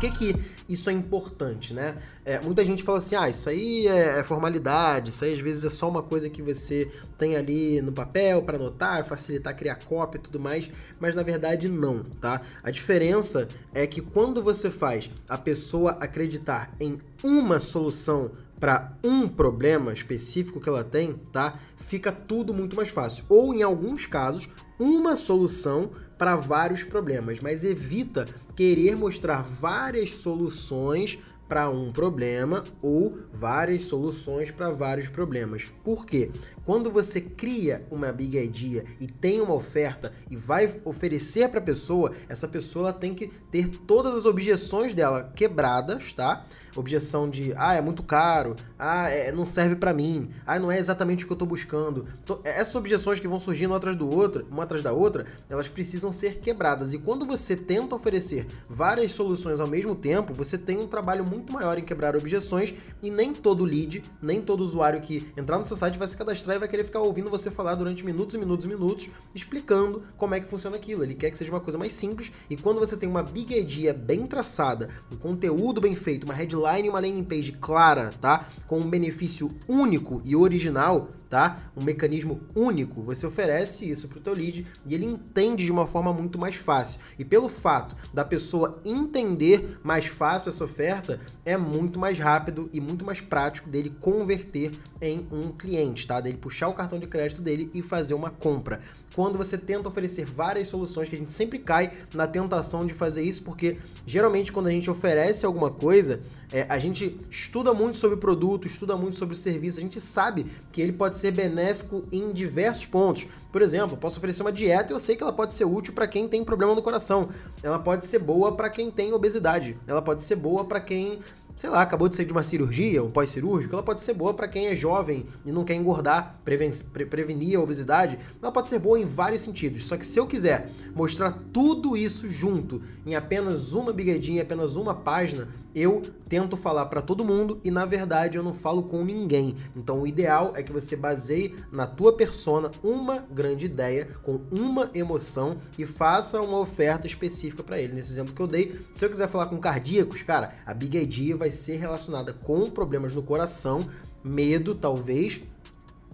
que 0.00 0.08
que 0.08 0.32
isso 0.68 0.88
é 0.88 0.92
importante, 0.92 1.74
né? 1.74 1.96
É, 2.24 2.40
muita 2.40 2.64
gente 2.64 2.82
fala 2.82 2.98
assim, 2.98 3.14
ah, 3.14 3.28
isso 3.28 3.48
aí 3.48 3.86
é, 3.86 4.18
é, 4.18 4.22
formalidade, 4.22 5.10
isso 5.10 5.24
aí 5.24 5.34
às 5.34 5.40
vezes 5.40 5.64
é 5.64 5.68
só 5.68 5.88
uma 5.88 6.02
coisa 6.02 6.30
que 6.30 6.40
você 6.40 6.90
tem 7.18 7.36
ali 7.36 7.82
no 7.82 7.92
papel 7.92 8.42
para 8.42 8.56
anotar, 8.56 9.04
facilitar 9.04 9.54
criar 9.54 9.76
cópia 9.84 10.18
e 10.18 10.22
tudo 10.22 10.40
mais, 10.40 10.70
mas 10.98 11.14
na 11.14 11.22
verdade 11.22 11.68
não, 11.68 12.02
tá? 12.02 12.40
A 12.62 12.70
diferença 12.70 13.46
é 13.74 13.86
que 13.86 14.00
quando 14.00 14.42
você 14.42 14.70
faz 14.70 15.10
a 15.28 15.36
pessoa 15.36 15.92
acreditar 16.00 16.72
em 16.80 16.98
uma 17.22 17.60
solução 17.60 18.30
para 18.58 18.92
um 19.04 19.28
problema 19.28 19.92
específico 19.92 20.60
que 20.60 20.68
ela 20.68 20.84
tem, 20.84 21.14
tá? 21.32 21.58
Fica 21.76 22.12
tudo 22.12 22.54
muito 22.54 22.76
mais 22.76 22.90
fácil. 22.90 23.24
Ou 23.28 23.54
em 23.54 23.62
alguns 23.62 24.06
casos, 24.06 24.48
uma 24.78 25.16
solução 25.16 25.90
para 26.16 26.36
vários 26.36 26.84
problemas, 26.84 27.40
mas 27.40 27.64
evita 27.64 28.26
querer 28.60 28.94
mostrar 28.94 29.40
várias 29.40 30.12
soluções 30.12 31.18
para 31.48 31.70
um 31.70 31.90
problema 31.90 32.62
ou 32.82 33.18
várias 33.32 33.84
soluções 33.84 34.50
para 34.50 34.70
vários 34.70 35.08
problemas. 35.08 35.72
Por 35.82 36.04
quê? 36.04 36.30
Quando 36.66 36.90
você 36.90 37.22
cria 37.22 37.86
uma 37.90 38.12
big 38.12 38.36
idea 38.36 38.84
e 39.00 39.06
tem 39.06 39.40
uma 39.40 39.54
oferta 39.54 40.12
e 40.28 40.36
vai 40.36 40.78
oferecer 40.84 41.48
para 41.48 41.58
a 41.58 41.62
pessoa, 41.62 42.12
essa 42.28 42.46
pessoa 42.46 42.92
tem 42.92 43.14
que 43.14 43.28
ter 43.50 43.68
todas 43.68 44.14
as 44.14 44.26
objeções 44.26 44.92
dela 44.92 45.32
quebradas, 45.34 46.12
tá? 46.12 46.46
Objeção 46.76 47.28
de, 47.28 47.52
ah, 47.56 47.74
é 47.74 47.80
muito 47.80 48.02
caro, 48.02 48.56
ah, 48.78 49.08
é, 49.08 49.32
não 49.32 49.46
serve 49.46 49.76
para 49.76 49.92
mim, 49.92 50.30
ah, 50.46 50.58
não 50.58 50.70
é 50.70 50.78
exatamente 50.78 51.24
o 51.24 51.26
que 51.26 51.32
eu 51.32 51.36
tô 51.36 51.46
buscando. 51.46 52.06
Essas 52.44 52.74
objeções 52.74 53.20
que 53.20 53.28
vão 53.28 53.38
surgindo 53.38 53.74
atrás 53.74 53.96
do 53.96 54.08
outro, 54.08 54.46
uma 54.50 54.62
atrás 54.62 54.82
da 54.82 54.92
outra, 54.92 55.26
elas 55.48 55.68
precisam 55.68 56.12
ser 56.12 56.38
quebradas. 56.38 56.92
E 56.92 56.98
quando 56.98 57.26
você 57.26 57.56
tenta 57.56 57.94
oferecer 57.94 58.46
várias 58.68 59.12
soluções 59.12 59.60
ao 59.60 59.66
mesmo 59.66 59.94
tempo, 59.94 60.32
você 60.32 60.56
tem 60.56 60.78
um 60.78 60.86
trabalho 60.86 61.24
muito 61.24 61.52
maior 61.52 61.78
em 61.78 61.84
quebrar 61.84 62.16
objeções 62.16 62.72
e 63.02 63.10
nem 63.10 63.32
todo 63.32 63.64
lead, 63.64 64.02
nem 64.22 64.40
todo 64.40 64.62
usuário 64.62 65.00
que 65.00 65.26
entrar 65.36 65.58
no 65.58 65.64
seu 65.64 65.76
site 65.76 65.98
vai 65.98 66.08
se 66.08 66.16
cadastrar 66.16 66.56
e 66.56 66.60
vai 66.60 66.68
querer 66.68 66.84
ficar 66.84 67.00
ouvindo 67.00 67.30
você 67.30 67.50
falar 67.50 67.74
durante 67.74 68.04
minutos 68.04 68.34
e 68.34 68.38
minutos 68.38 68.64
e 68.64 68.68
minutos, 68.68 69.08
explicando 69.34 70.02
como 70.16 70.34
é 70.34 70.40
que 70.40 70.48
funciona 70.48 70.76
aquilo. 70.76 71.02
Ele 71.02 71.14
quer 71.14 71.30
que 71.30 71.38
seja 71.38 71.50
uma 71.50 71.60
coisa 71.60 71.78
mais 71.78 71.94
simples 71.94 72.30
e 72.48 72.56
quando 72.56 72.78
você 72.78 72.96
tem 72.96 73.08
uma 73.08 73.22
big 73.22 73.58
idea 73.58 73.92
bem 73.92 74.26
traçada, 74.26 74.88
um 75.12 75.16
conteúdo 75.16 75.80
bem 75.80 75.94
feito, 75.94 76.24
uma 76.24 76.34
headline 76.34 76.59
e 76.84 76.88
uma 76.88 77.00
landing 77.00 77.24
page 77.24 77.52
clara, 77.52 78.10
tá? 78.20 78.46
Com 78.66 78.80
um 78.80 78.88
benefício 78.88 79.50
único 79.68 80.20
e 80.24 80.36
original, 80.36 81.08
tá? 81.28 81.58
Um 81.76 81.82
mecanismo 81.82 82.40
único. 82.54 83.02
Você 83.02 83.26
oferece 83.26 83.88
isso 83.88 84.08
para 84.08 84.18
o 84.18 84.20
teu 84.20 84.34
lead 84.34 84.66
e 84.86 84.94
ele 84.94 85.06
entende 85.06 85.64
de 85.64 85.72
uma 85.72 85.86
forma 85.86 86.12
muito 86.12 86.38
mais 86.38 86.56
fácil. 86.56 87.00
E 87.18 87.24
pelo 87.24 87.48
fato 87.48 87.96
da 88.12 88.24
pessoa 88.24 88.80
entender 88.84 89.78
mais 89.82 90.06
fácil 90.06 90.50
essa 90.50 90.64
oferta, 90.64 91.20
é 91.44 91.56
muito 91.56 91.98
mais 91.98 92.18
rápido 92.18 92.68
e 92.72 92.80
muito 92.80 93.04
mais 93.04 93.20
prático 93.20 93.68
dele 93.68 93.94
converter 94.00 94.72
em 95.00 95.26
um 95.32 95.50
cliente, 95.50 96.06
tá? 96.06 96.20
Dele 96.20 96.38
puxar 96.38 96.68
o 96.68 96.74
cartão 96.74 96.98
de 96.98 97.06
crédito 97.06 97.40
dele 97.40 97.70
e 97.72 97.82
fazer 97.82 98.14
uma 98.14 98.30
compra 98.30 98.80
quando 99.14 99.36
você 99.36 99.58
tenta 99.58 99.88
oferecer 99.88 100.24
várias 100.24 100.68
soluções, 100.68 101.08
que 101.08 101.16
a 101.16 101.18
gente 101.18 101.32
sempre 101.32 101.58
cai 101.58 101.92
na 102.14 102.26
tentação 102.26 102.86
de 102.86 102.94
fazer 102.94 103.22
isso, 103.22 103.42
porque 103.42 103.78
geralmente 104.06 104.52
quando 104.52 104.68
a 104.68 104.70
gente 104.70 104.90
oferece 104.90 105.44
alguma 105.44 105.70
coisa, 105.70 106.20
é, 106.52 106.66
a 106.68 106.78
gente 106.78 107.16
estuda 107.30 107.72
muito 107.74 107.98
sobre 107.98 108.16
o 108.16 108.20
produto, 108.20 108.66
estuda 108.66 108.96
muito 108.96 109.16
sobre 109.16 109.34
o 109.34 109.38
serviço, 109.38 109.78
a 109.78 109.82
gente 109.82 110.00
sabe 110.00 110.46
que 110.72 110.80
ele 110.80 110.92
pode 110.92 111.18
ser 111.18 111.32
benéfico 111.32 112.02
em 112.10 112.32
diversos 112.32 112.86
pontos. 112.86 113.26
Por 113.52 113.62
exemplo, 113.62 113.96
posso 113.96 114.18
oferecer 114.18 114.42
uma 114.42 114.52
dieta 114.52 114.92
e 114.92 114.94
eu 114.94 114.98
sei 114.98 115.16
que 115.16 115.22
ela 115.22 115.32
pode 115.32 115.54
ser 115.54 115.64
útil 115.64 115.92
para 115.92 116.06
quem 116.06 116.28
tem 116.28 116.44
problema 116.44 116.74
no 116.74 116.82
coração. 116.82 117.28
Ela 117.62 117.78
pode 117.78 118.04
ser 118.04 118.20
boa 118.20 118.52
para 118.52 118.70
quem 118.70 118.90
tem 118.90 119.12
obesidade. 119.12 119.76
Ela 119.86 120.00
pode 120.02 120.22
ser 120.22 120.36
boa 120.36 120.64
para 120.64 120.80
quem 120.80 121.18
sei 121.56 121.70
lá, 121.70 121.82
acabou 121.82 122.08
de 122.08 122.16
sair 122.16 122.26
de 122.26 122.32
uma 122.32 122.42
cirurgia, 122.42 123.02
um 123.02 123.10
pós-cirúrgico, 123.10 123.74
ela 123.74 123.82
pode 123.82 124.02
ser 124.02 124.14
boa 124.14 124.34
para 124.34 124.48
quem 124.48 124.66
é 124.66 124.76
jovem 124.76 125.26
e 125.44 125.52
não 125.52 125.64
quer 125.64 125.74
engordar, 125.74 126.40
preven 126.44 126.70
pre 126.92 127.04
prevenir 127.04 127.58
a 127.58 127.62
obesidade. 127.62 128.18
Ela 128.40 128.52
pode 128.52 128.68
ser 128.68 128.78
boa 128.78 128.98
em 128.98 129.04
vários 129.04 129.42
sentidos. 129.42 129.84
Só 129.84 129.96
que 129.96 130.06
se 130.06 130.18
eu 130.18 130.26
quiser 130.26 130.70
mostrar 130.94 131.32
tudo 131.52 131.96
isso 131.96 132.28
junto 132.28 132.82
em 133.04 133.14
apenas 133.14 133.72
uma 133.72 133.92
bigadinha, 133.92 134.42
apenas 134.42 134.76
uma 134.76 134.94
página, 134.94 135.48
eu 135.74 136.02
tento 136.28 136.56
falar 136.56 136.86
para 136.86 137.00
todo 137.00 137.24
mundo 137.24 137.60
e 137.62 137.70
na 137.70 137.84
verdade 137.84 138.36
eu 138.36 138.42
não 138.42 138.52
falo 138.52 138.84
com 138.84 139.04
ninguém. 139.04 139.56
Então 139.76 140.00
o 140.00 140.06
ideal 140.06 140.52
é 140.56 140.62
que 140.62 140.72
você 140.72 140.96
baseie 140.96 141.54
na 141.70 141.86
tua 141.86 142.16
persona 142.16 142.70
uma 142.82 143.18
grande 143.18 143.66
ideia 143.66 144.08
com 144.22 144.40
uma 144.50 144.90
emoção 144.94 145.58
e 145.78 145.86
faça 145.86 146.40
uma 146.40 146.58
oferta 146.58 147.06
específica 147.06 147.62
para 147.62 147.80
ele. 147.80 147.94
Nesse 147.94 148.10
exemplo 148.10 148.34
que 148.34 148.40
eu 148.40 148.46
dei, 148.46 148.80
se 148.94 149.04
eu 149.04 149.10
quiser 149.10 149.28
falar 149.28 149.46
com 149.46 149.58
cardíacos, 149.58 150.22
cara, 150.22 150.54
a 150.66 150.74
Big 150.74 151.00
vai 151.34 151.49
ser 151.50 151.76
relacionada 151.76 152.32
com 152.32 152.70
problemas 152.70 153.14
no 153.14 153.22
coração, 153.22 153.88
medo 154.22 154.74
talvez, 154.74 155.40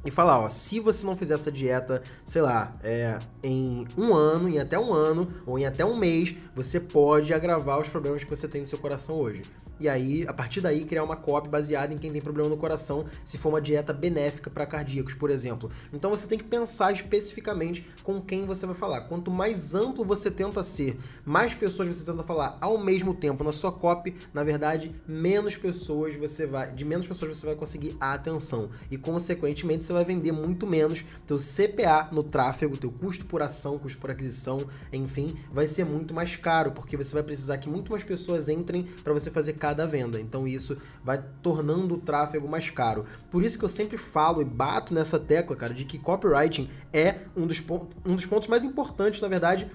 e 0.04 0.10
falar, 0.10 0.40
ó, 0.40 0.48
se 0.48 0.78
você 0.78 1.04
não 1.04 1.16
fizer 1.16 1.34
essa 1.34 1.50
dieta, 1.50 2.02
sei 2.24 2.40
lá, 2.40 2.72
é, 2.82 3.18
em 3.42 3.86
um 3.98 4.14
ano, 4.14 4.48
em 4.48 4.58
até 4.58 4.78
um 4.78 4.92
ano, 4.92 5.26
ou 5.44 5.58
em 5.58 5.66
até 5.66 5.84
um 5.84 5.96
mês, 5.96 6.34
você 6.54 6.78
pode 6.78 7.34
agravar 7.34 7.80
os 7.80 7.88
problemas 7.88 8.22
que 8.22 8.30
você 8.30 8.46
tem 8.46 8.60
no 8.60 8.66
seu 8.66 8.78
coração 8.78 9.18
hoje 9.18 9.42
e 9.78 9.88
aí, 9.88 10.24
a 10.26 10.32
partir 10.32 10.60
daí, 10.60 10.84
criar 10.84 11.04
uma 11.04 11.16
copy 11.16 11.48
baseada 11.48 11.92
em 11.92 11.98
quem 11.98 12.10
tem 12.10 12.20
problema 12.20 12.48
no 12.48 12.56
coração, 12.56 13.04
se 13.24 13.36
for 13.36 13.50
uma 13.50 13.60
dieta 13.60 13.92
benéfica 13.92 14.50
para 14.50 14.66
cardíacos, 14.66 15.14
por 15.14 15.30
exemplo. 15.30 15.70
Então 15.92 16.10
você 16.10 16.26
tem 16.26 16.38
que 16.38 16.44
pensar 16.44 16.92
especificamente 16.92 17.86
com 18.02 18.20
quem 18.20 18.46
você 18.46 18.64
vai 18.64 18.74
falar. 18.74 19.02
Quanto 19.02 19.30
mais 19.30 19.74
amplo 19.74 20.04
você 20.04 20.30
tenta 20.30 20.62
ser, 20.62 20.96
mais 21.24 21.54
pessoas 21.54 21.88
você 21.88 22.04
tenta 22.04 22.22
falar 22.22 22.56
ao 22.60 22.78
mesmo 22.78 23.14
tempo 23.14 23.44
na 23.44 23.52
sua 23.52 23.70
copy, 23.72 24.14
na 24.32 24.42
verdade, 24.42 24.94
menos 25.06 25.56
pessoas 25.56 26.16
você 26.16 26.46
vai, 26.46 26.70
de 26.72 26.84
menos 26.84 27.06
pessoas 27.06 27.36
você 27.36 27.46
vai 27.46 27.54
conseguir 27.54 27.96
a 28.00 28.14
atenção 28.14 28.70
e 28.90 28.96
consequentemente 28.96 29.84
você 29.84 29.92
vai 29.92 30.04
vender 30.04 30.32
muito 30.32 30.66
menos. 30.66 31.04
Teu 31.26 31.36
CPA 31.36 32.08
no 32.12 32.22
tráfego, 32.22 32.76
teu 32.76 32.90
custo 32.90 33.26
por 33.26 33.42
ação, 33.42 33.78
custo 33.78 33.98
por 33.98 34.10
aquisição, 34.10 34.66
enfim, 34.92 35.34
vai 35.50 35.66
ser 35.66 35.84
muito 35.84 36.14
mais 36.14 36.36
caro, 36.36 36.72
porque 36.72 36.96
você 36.96 37.12
vai 37.12 37.22
precisar 37.22 37.58
que 37.58 37.68
muito 37.68 37.90
mais 37.90 38.02
pessoas 38.02 38.48
entrem 38.48 38.84
para 39.02 39.12
você 39.12 39.30
fazer 39.30 39.54
cada 39.66 39.86
venda. 39.86 40.20
Então 40.20 40.46
isso 40.46 40.76
vai 41.02 41.22
tornando 41.42 41.94
o 41.94 41.98
tráfego 41.98 42.48
mais 42.48 42.70
caro. 42.70 43.04
Por 43.30 43.44
isso 43.44 43.58
que 43.58 43.64
eu 43.64 43.68
sempre 43.68 43.96
falo 43.96 44.40
e 44.40 44.44
bato 44.44 44.94
nessa 44.94 45.18
tecla, 45.18 45.56
cara, 45.56 45.74
de 45.74 45.84
que 45.84 45.98
copywriting 45.98 46.68
é 46.92 47.16
um 47.36 47.46
dos, 47.46 47.62
um 48.04 48.14
dos 48.14 48.26
pontos 48.26 48.48
mais 48.48 48.64
importantes, 48.64 49.20
na 49.20 49.26
verdade, 49.26 49.68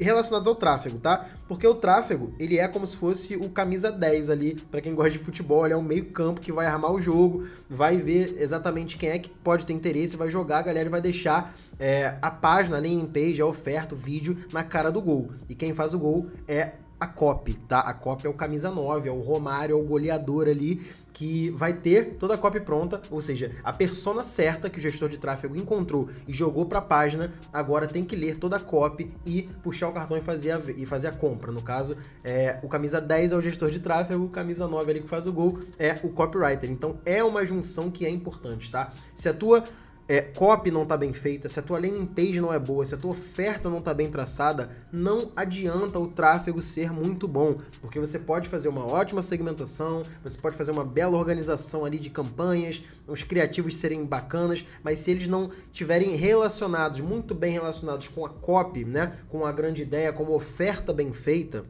relacionados 0.00 0.46
ao 0.46 0.54
tráfego, 0.54 0.98
tá? 0.98 1.28
Porque 1.46 1.66
o 1.66 1.74
tráfego, 1.74 2.34
ele 2.38 2.58
é 2.58 2.66
como 2.66 2.86
se 2.86 2.96
fosse 2.96 3.36
o 3.36 3.48
camisa 3.48 3.92
10 3.92 4.30
ali, 4.30 4.54
para 4.70 4.80
quem 4.80 4.94
gosta 4.94 5.10
de 5.10 5.18
futebol, 5.18 5.64
ele 5.64 5.74
é 5.74 5.76
o 5.76 5.82
meio-campo 5.82 6.40
que 6.40 6.52
vai 6.52 6.66
armar 6.66 6.92
o 6.92 7.00
jogo, 7.00 7.46
vai 7.68 7.96
ver 7.96 8.36
exatamente 8.38 8.96
quem 8.96 9.10
é 9.10 9.18
que 9.18 9.30
pode 9.30 9.64
ter 9.66 9.72
interesse, 9.72 10.16
vai 10.16 10.28
jogar, 10.28 10.58
a 10.58 10.62
galera 10.62 10.90
vai 10.90 11.00
deixar 11.00 11.54
é, 11.78 12.16
a 12.20 12.30
página, 12.30 12.76
a 12.76 12.80
landing 12.80 13.06
page, 13.06 13.40
a 13.40 13.46
oferta, 13.46 13.94
o 13.94 13.98
vídeo 13.98 14.36
na 14.52 14.64
cara 14.64 14.90
do 14.90 15.00
gol. 15.00 15.30
E 15.48 15.54
quem 15.54 15.74
faz 15.74 15.94
o 15.94 15.98
gol 15.98 16.28
é 16.48 16.72
a 16.98 17.06
copy, 17.06 17.54
tá? 17.68 17.80
A 17.80 17.92
copy 17.92 18.26
é 18.26 18.30
o 18.30 18.34
camisa 18.34 18.70
9, 18.70 19.08
é 19.08 19.12
o 19.12 19.20
Romário, 19.20 19.76
é 19.76 19.80
o 19.80 19.84
goleador 19.84 20.48
ali 20.48 20.80
que 21.14 21.50
vai 21.50 21.72
ter 21.72 22.14
toda 22.14 22.34
a 22.34 22.38
copy 22.38 22.60
pronta, 22.60 23.00
ou 23.08 23.20
seja, 23.20 23.52
a 23.62 23.72
persona 23.72 24.24
certa 24.24 24.68
que 24.68 24.78
o 24.78 24.82
gestor 24.82 25.08
de 25.08 25.16
tráfego 25.16 25.56
encontrou 25.56 26.10
e 26.26 26.32
jogou 26.32 26.66
para 26.66 26.80
a 26.80 26.82
página, 26.82 27.32
agora 27.52 27.86
tem 27.86 28.04
que 28.04 28.16
ler 28.16 28.36
toda 28.36 28.56
a 28.56 28.60
copy 28.60 29.14
e 29.24 29.42
puxar 29.62 29.88
o 29.88 29.92
cartão 29.92 30.16
e 30.18 30.20
fazer 30.20 30.50
a, 30.50 30.60
e 30.76 30.84
fazer 30.84 31.06
a 31.06 31.12
compra. 31.12 31.52
No 31.52 31.62
caso, 31.62 31.96
é, 32.24 32.58
o 32.64 32.68
camisa 32.68 33.00
10 33.00 33.30
é 33.30 33.36
o 33.36 33.40
gestor 33.40 33.70
de 33.70 33.78
tráfego, 33.78 34.24
o 34.24 34.28
camisa 34.28 34.66
9 34.66 34.90
ali 34.90 35.00
que 35.00 35.08
faz 35.08 35.28
o 35.28 35.32
gol 35.32 35.60
é 35.78 36.00
o 36.02 36.08
copywriter. 36.08 36.68
Então 36.68 36.98
é 37.06 37.22
uma 37.22 37.46
junção 37.46 37.90
que 37.90 38.04
é 38.04 38.10
importante, 38.10 38.68
tá? 38.68 38.92
Se 39.14 39.28
a 39.28 39.32
tua 39.32 39.62
é, 40.06 40.20
copy 40.20 40.70
não 40.70 40.82
está 40.82 40.96
bem 40.96 41.12
feita, 41.12 41.48
se 41.48 41.58
a 41.58 41.62
tua 41.62 41.78
landing 41.78 42.06
page 42.06 42.40
não 42.40 42.52
é 42.52 42.58
boa, 42.58 42.84
se 42.84 42.94
a 42.94 42.98
tua 42.98 43.12
oferta 43.12 43.70
não 43.70 43.78
está 43.78 43.94
bem 43.94 44.10
traçada, 44.10 44.70
não 44.92 45.30
adianta 45.34 45.98
o 45.98 46.06
tráfego 46.06 46.60
ser 46.60 46.92
muito 46.92 47.26
bom, 47.26 47.58
porque 47.80 47.98
você 47.98 48.18
pode 48.18 48.48
fazer 48.48 48.68
uma 48.68 48.84
ótima 48.84 49.22
segmentação, 49.22 50.02
você 50.22 50.38
pode 50.38 50.56
fazer 50.56 50.72
uma 50.72 50.84
bela 50.84 51.16
organização 51.16 51.84
ali 51.84 51.98
de 51.98 52.10
campanhas, 52.10 52.82
os 53.06 53.22
criativos 53.22 53.76
serem 53.76 54.04
bacanas, 54.04 54.64
mas 54.82 54.98
se 54.98 55.10
eles 55.10 55.26
não 55.26 55.50
tiverem 55.72 56.14
relacionados, 56.16 57.00
muito 57.00 57.34
bem 57.34 57.52
relacionados 57.52 58.08
com 58.08 58.26
a 58.26 58.28
copy, 58.28 58.84
né, 58.84 59.18
com 59.28 59.46
a 59.46 59.52
grande 59.52 59.82
ideia, 59.82 60.12
com 60.12 60.24
uma 60.24 60.34
oferta 60.34 60.92
bem 60.92 61.12
feita, 61.12 61.64